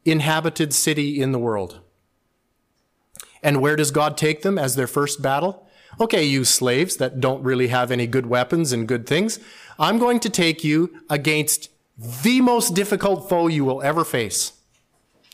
inhabited 0.05 0.73
city 0.73 1.19
in 1.21 1.31
the 1.31 1.39
world. 1.39 1.81
And 3.45 3.61
where 3.61 3.75
does 3.75 3.91
God 3.91 4.17
take 4.17 4.41
them 4.41 4.57
as 4.57 4.75
their 4.75 4.87
first 4.87 5.21
battle? 5.21 5.67
Okay, 6.01 6.23
you 6.23 6.43
slaves 6.45 6.97
that 6.97 7.19
don't 7.19 7.43
really 7.43 7.67
have 7.67 7.91
any 7.91 8.07
good 8.07 8.25
weapons 8.25 8.71
and 8.71 8.87
good 8.87 9.05
things, 9.05 9.39
I'm 9.77 9.99
going 9.99 10.19
to 10.21 10.31
take 10.31 10.63
you 10.63 11.03
against 11.11 11.69
the 12.23 12.41
most 12.41 12.73
difficult 12.73 13.29
foe 13.29 13.45
you 13.45 13.63
will 13.63 13.83
ever 13.83 14.03
face. 14.03 14.53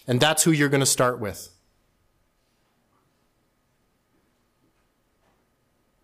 And 0.05 0.19
that's 0.19 0.43
who 0.43 0.51
you're 0.51 0.67
going 0.67 0.81
to 0.81 0.85
start 0.85 1.21
with. 1.21 1.51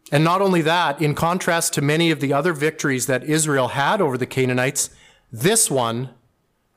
And 0.10 0.24
not 0.24 0.42
only 0.42 0.62
that, 0.62 1.02
in 1.02 1.14
contrast 1.14 1.74
to 1.74 1.82
many 1.82 2.10
of 2.10 2.22
the 2.22 2.32
other 2.32 2.54
victories 2.54 3.08
that 3.08 3.26
Israel 3.26 3.70
had 3.70 4.00
over 4.00 4.18
the 4.18 4.26
Canaanites, 4.26 4.92
this 5.30 5.70
one 5.70 6.12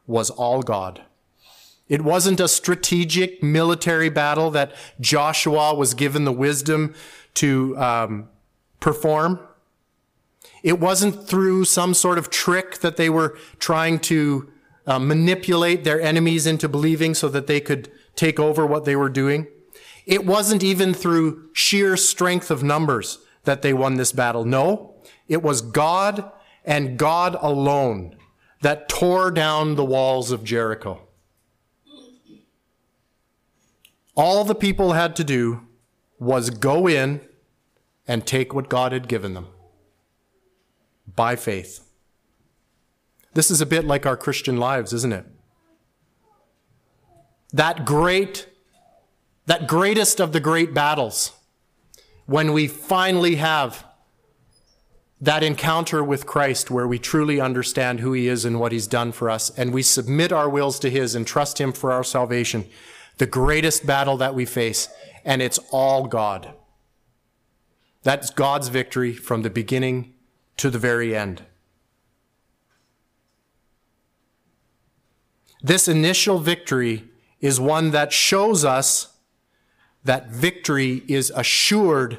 was 0.08 0.28
all 0.28 0.62
God. 0.62 1.02
It 1.90 2.02
wasn't 2.02 2.38
a 2.38 2.46
strategic 2.46 3.42
military 3.42 4.08
battle 4.08 4.52
that 4.52 4.72
Joshua 5.00 5.74
was 5.74 5.92
given 5.92 6.24
the 6.24 6.32
wisdom 6.32 6.94
to 7.34 7.76
um, 7.76 8.28
perform. 8.78 9.40
It 10.62 10.78
wasn't 10.78 11.26
through 11.26 11.64
some 11.64 11.92
sort 11.92 12.16
of 12.16 12.30
trick 12.30 12.78
that 12.78 12.96
they 12.96 13.10
were 13.10 13.36
trying 13.58 13.98
to 14.00 14.48
uh, 14.86 15.00
manipulate 15.00 15.82
their 15.82 16.00
enemies 16.00 16.46
into 16.46 16.68
believing 16.68 17.12
so 17.12 17.28
that 17.28 17.48
they 17.48 17.60
could 17.60 17.90
take 18.14 18.38
over 18.38 18.64
what 18.64 18.84
they 18.84 18.94
were 18.94 19.08
doing. 19.08 19.48
It 20.06 20.24
wasn't 20.24 20.62
even 20.62 20.94
through 20.94 21.50
sheer 21.54 21.96
strength 21.96 22.52
of 22.52 22.62
numbers 22.62 23.18
that 23.44 23.62
they 23.62 23.72
won 23.72 23.96
this 23.96 24.12
battle. 24.12 24.44
No, 24.44 24.94
it 25.26 25.42
was 25.42 25.60
God 25.60 26.30
and 26.64 26.96
God 26.96 27.36
alone 27.40 28.16
that 28.60 28.88
tore 28.88 29.32
down 29.32 29.74
the 29.74 29.84
walls 29.84 30.30
of 30.30 30.44
Jericho. 30.44 31.00
All 34.20 34.44
the 34.44 34.54
people 34.54 34.92
had 34.92 35.16
to 35.16 35.24
do 35.24 35.62
was 36.18 36.50
go 36.50 36.86
in 36.86 37.22
and 38.06 38.26
take 38.26 38.52
what 38.52 38.68
God 38.68 38.92
had 38.92 39.08
given 39.08 39.32
them 39.32 39.46
by 41.16 41.36
faith. 41.36 41.88
This 43.32 43.50
is 43.50 43.62
a 43.62 43.66
bit 43.66 43.86
like 43.86 44.04
our 44.04 44.18
Christian 44.18 44.58
lives, 44.58 44.92
isn't 44.92 45.14
it? 45.14 45.24
That 47.54 47.86
great 47.86 48.46
that 49.46 49.66
greatest 49.66 50.20
of 50.20 50.34
the 50.34 50.38
great 50.38 50.74
battles, 50.74 51.32
when 52.26 52.52
we 52.52 52.66
finally 52.66 53.36
have 53.36 53.86
that 55.18 55.42
encounter 55.42 56.04
with 56.04 56.26
Christ 56.26 56.70
where 56.70 56.86
we 56.86 56.98
truly 56.98 57.40
understand 57.40 58.00
who 58.00 58.12
he 58.12 58.28
is 58.28 58.44
and 58.44 58.60
what 58.60 58.72
he's 58.72 58.86
done 58.86 59.12
for 59.12 59.30
us, 59.30 59.48
and 59.56 59.72
we 59.72 59.82
submit 59.82 60.30
our 60.30 60.50
wills 60.50 60.78
to 60.80 60.90
his 60.90 61.14
and 61.14 61.26
trust 61.26 61.58
him 61.58 61.72
for 61.72 61.90
our 61.90 62.04
salvation, 62.04 62.66
the 63.20 63.26
greatest 63.26 63.84
battle 63.84 64.16
that 64.16 64.34
we 64.34 64.46
face, 64.46 64.88
and 65.26 65.42
it's 65.42 65.58
all 65.70 66.06
God. 66.06 66.54
That's 68.02 68.30
God's 68.30 68.68
victory 68.68 69.12
from 69.12 69.42
the 69.42 69.50
beginning 69.50 70.14
to 70.56 70.70
the 70.70 70.78
very 70.78 71.14
end. 71.14 71.44
This 75.62 75.86
initial 75.86 76.38
victory 76.38 77.10
is 77.42 77.60
one 77.60 77.90
that 77.90 78.10
shows 78.10 78.64
us 78.64 79.18
that 80.02 80.30
victory 80.30 81.02
is 81.06 81.30
assured 81.36 82.16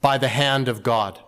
by 0.00 0.18
the 0.18 0.26
hand 0.26 0.66
of 0.66 0.82
God. 0.82 1.20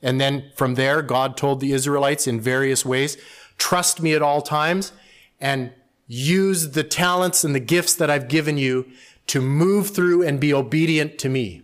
And 0.00 0.18
then 0.18 0.50
from 0.56 0.76
there, 0.76 1.02
God 1.02 1.36
told 1.36 1.60
the 1.60 1.74
Israelites 1.74 2.26
in 2.26 2.40
various 2.40 2.86
ways, 2.86 3.18
trust 3.58 4.00
me 4.00 4.14
at 4.14 4.22
all 4.22 4.40
times 4.40 4.92
and 5.38 5.74
use 6.06 6.70
the 6.70 6.84
talents 6.84 7.44
and 7.44 7.54
the 7.54 7.60
gifts 7.60 7.94
that 7.94 8.10
I've 8.10 8.28
given 8.28 8.58
you 8.58 8.86
to 9.28 9.40
move 9.40 9.90
through 9.90 10.26
and 10.26 10.38
be 10.38 10.54
obedient 10.54 11.18
to 11.18 11.28
me. 11.28 11.62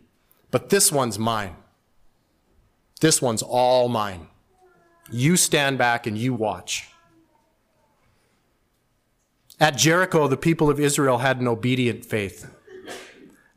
But 0.51 0.71
this 0.71 0.91
one's 0.91 1.19
mine. 1.19 1.57
This 3.01 3.23
one's 3.23 3.43
all 3.43 3.89
mine. 3.89 4.29
You 5.11 5.37
stand 5.37 5.79
back 5.79 6.07
and 6.07 6.17
you 6.17 6.35
watch. 6.35 6.89
At 9.61 9.77
Jericho, 9.77 10.27
the 10.27 10.37
people 10.37 10.71
of 10.71 10.81
Israel 10.81 11.19
had 11.19 11.41
an 11.41 11.47
obedient 11.47 12.05
faith. 12.05 12.51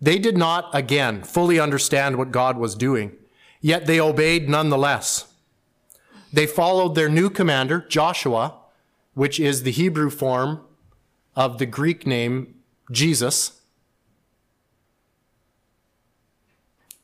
They 0.01 0.19
did 0.19 0.37
not, 0.37 0.69
again, 0.73 1.23
fully 1.23 1.59
understand 1.59 2.17
what 2.17 2.31
God 2.31 2.57
was 2.57 2.75
doing, 2.75 3.13
yet 3.61 3.87
they 3.87 3.99
obeyed 3.99 4.47
nonetheless. 4.47 5.33
They 6.31 6.45
followed 6.45 6.93
their 6.95 7.09
new 7.09 7.29
commander, 7.29 7.85
Joshua, 7.87 8.55
which 9.13 9.39
is 9.39 9.63
the 9.63 9.71
Hebrew 9.71 10.09
form 10.09 10.61
of 11.35 11.57
the 11.57 11.65
Greek 11.65 12.07
name 12.07 12.55
Jesus. 12.91 13.61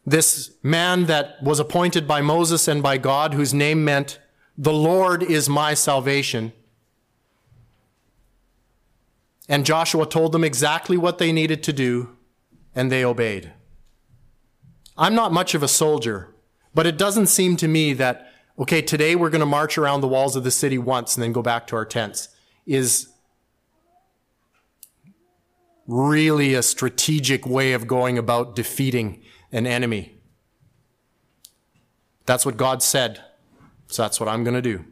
This 0.05 0.51
man 0.63 1.05
that 1.05 1.41
was 1.43 1.59
appointed 1.59 2.07
by 2.07 2.21
Moses 2.21 2.67
and 2.67 2.81
by 2.81 2.97
God, 2.97 3.33
whose 3.33 3.53
name 3.53 3.83
meant, 3.85 4.19
The 4.57 4.73
Lord 4.73 5.21
is 5.21 5.47
my 5.47 5.73
salvation. 5.73 6.53
And 9.47 9.65
Joshua 9.65 10.05
told 10.05 10.31
them 10.31 10.43
exactly 10.43 10.97
what 10.97 11.17
they 11.17 11.31
needed 11.31 11.61
to 11.63 11.73
do, 11.73 12.15
and 12.73 12.91
they 12.91 13.03
obeyed. 13.03 13.51
I'm 14.97 15.13
not 15.13 15.33
much 15.33 15.53
of 15.53 15.61
a 15.61 15.67
soldier, 15.67 16.33
but 16.73 16.87
it 16.87 16.97
doesn't 16.97 17.27
seem 17.27 17.57
to 17.57 17.67
me 17.67 17.93
that, 17.93 18.31
okay, 18.57 18.81
today 18.81 19.15
we're 19.15 19.29
going 19.29 19.41
to 19.41 19.45
march 19.45 19.77
around 19.77 20.01
the 20.01 20.07
walls 20.07 20.35
of 20.35 20.43
the 20.43 20.51
city 20.51 20.77
once 20.77 21.15
and 21.15 21.23
then 21.23 21.31
go 21.31 21.41
back 21.41 21.67
to 21.67 21.75
our 21.75 21.85
tents, 21.85 22.29
is 22.65 23.10
really 25.87 26.53
a 26.53 26.63
strategic 26.63 27.45
way 27.45 27.73
of 27.73 27.87
going 27.87 28.17
about 28.17 28.55
defeating 28.55 29.21
an 29.51 29.67
enemy. 29.67 30.17
That's 32.25 32.45
what 32.45 32.57
God 32.57 32.81
said, 32.81 33.21
so 33.87 34.03
that's 34.03 34.19
what 34.19 34.29
I'm 34.29 34.43
going 34.43 34.53
to 34.53 34.61
do. 34.61 34.85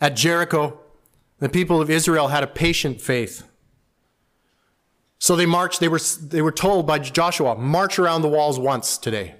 At 0.00 0.16
Jericho, 0.16 0.80
the 1.38 1.48
people 1.48 1.80
of 1.80 1.90
Israel 1.90 2.28
had 2.28 2.42
a 2.42 2.46
patient 2.46 3.00
faith. 3.00 3.44
So 5.18 5.36
they 5.36 5.46
marched, 5.46 5.80
they 5.80 5.88
were, 5.88 6.00
they 6.22 6.40
were 6.40 6.52
told 6.52 6.86
by 6.86 6.98
Joshua, 6.98 7.54
march 7.54 7.98
around 7.98 8.22
the 8.22 8.28
walls 8.28 8.58
once 8.58 8.96
today. 8.96 9.34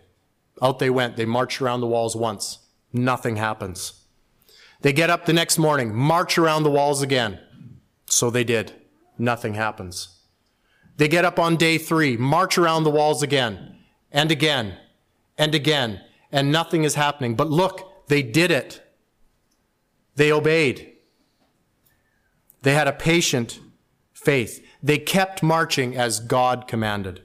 Out 0.63 0.79
they 0.79 0.91
went. 0.91 1.17
They 1.17 1.25
marched 1.25 1.63
around 1.63 1.81
the 1.81 1.87
walls 1.87 2.15
once. 2.15 2.59
Nothing 2.93 3.37
happens. 3.37 4.05
They 4.83 4.93
get 4.93 5.11
up 5.11 5.25
the 5.25 5.33
next 5.33 5.59
morning, 5.59 5.95
march 5.95 6.39
around 6.39 6.63
the 6.63 6.71
walls 6.71 7.03
again. 7.03 7.41
So 8.11 8.29
they 8.29 8.45
did. 8.45 8.73
Nothing 9.19 9.55
happens. 9.55 10.19
They 10.97 11.09
get 11.09 11.25
up 11.25 11.39
on 11.39 11.57
day 11.57 11.79
three, 11.79 12.17
march 12.17 12.59
around 12.59 12.85
the 12.85 12.91
walls 12.91 13.23
again, 13.23 13.77
and 14.13 14.31
again, 14.31 14.77
and 15.39 15.55
again, 15.55 16.01
and 16.31 16.53
nothing 16.53 16.85
is 16.85 16.95
happening. 16.97 17.37
But 17.37 17.49
look, 17.49 18.07
they 18.09 18.23
did 18.23 18.51
it. 18.51 18.83
They 20.17 20.31
obeyed. 20.31 20.93
They 22.63 22.75
had 22.75 22.89
a 22.89 22.93
patient 22.93 23.61
faith. 24.13 24.63
They 24.83 24.99
kept 24.99 25.43
marching 25.43 25.97
as 25.97 26.21
God 26.21 26.67
commanded. 26.69 27.23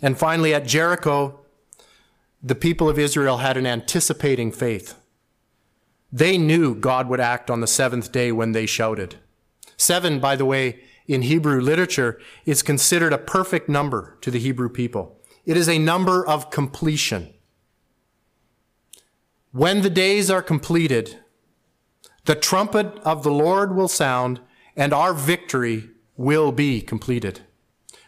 And 0.00 0.16
finally, 0.16 0.54
at 0.54 0.66
Jericho, 0.66 1.40
the 2.40 2.54
people 2.54 2.88
of 2.88 2.98
Israel 2.98 3.38
had 3.38 3.56
an 3.56 3.66
anticipating 3.66 4.52
faith. 4.52 4.94
They 6.12 6.38
knew 6.38 6.74
God 6.74 7.08
would 7.08 7.20
act 7.20 7.50
on 7.50 7.60
the 7.60 7.66
seventh 7.66 8.12
day 8.12 8.30
when 8.30 8.52
they 8.52 8.66
shouted. 8.66 9.16
Seven, 9.78 10.18
by 10.18 10.34
the 10.34 10.44
way, 10.44 10.80
in 11.06 11.22
Hebrew 11.22 11.60
literature 11.60 12.20
is 12.44 12.62
considered 12.62 13.12
a 13.12 13.18
perfect 13.18 13.68
number 13.68 14.18
to 14.20 14.30
the 14.30 14.40
Hebrew 14.40 14.68
people. 14.68 15.18
It 15.46 15.56
is 15.56 15.68
a 15.68 15.78
number 15.78 16.26
of 16.26 16.50
completion. 16.50 17.32
When 19.52 19.80
the 19.80 19.88
days 19.88 20.30
are 20.30 20.42
completed, 20.42 21.20
the 22.26 22.34
trumpet 22.34 22.86
of 23.04 23.22
the 23.22 23.30
Lord 23.30 23.74
will 23.74 23.88
sound, 23.88 24.40
and 24.76 24.92
our 24.92 25.14
victory 25.14 25.88
will 26.16 26.52
be 26.52 26.82
completed. 26.82 27.40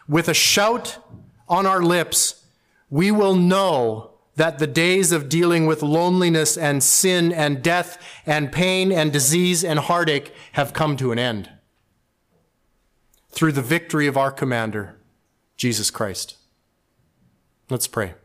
With 0.07 0.27
a 0.27 0.33
shout 0.33 0.99
on 1.47 1.65
our 1.65 1.81
lips, 1.81 2.45
we 2.89 3.11
will 3.11 3.33
know 3.33 4.11
that 4.35 4.59
the 4.59 4.67
days 4.67 5.11
of 5.11 5.29
dealing 5.29 5.65
with 5.65 5.81
loneliness 5.81 6.57
and 6.57 6.83
sin 6.83 7.31
and 7.31 7.63
death 7.63 7.97
and 8.25 8.51
pain 8.51 8.91
and 8.91 9.11
disease 9.11 9.63
and 9.63 9.79
heartache 9.79 10.33
have 10.51 10.73
come 10.73 10.97
to 10.97 11.11
an 11.11 11.17
end 11.17 11.49
through 13.31 13.53
the 13.53 13.61
victory 13.61 14.07
of 14.07 14.17
our 14.17 14.31
commander, 14.31 14.95
Jesus 15.57 15.89
Christ. 15.89 16.35
Let's 17.69 17.87
pray. 17.87 18.15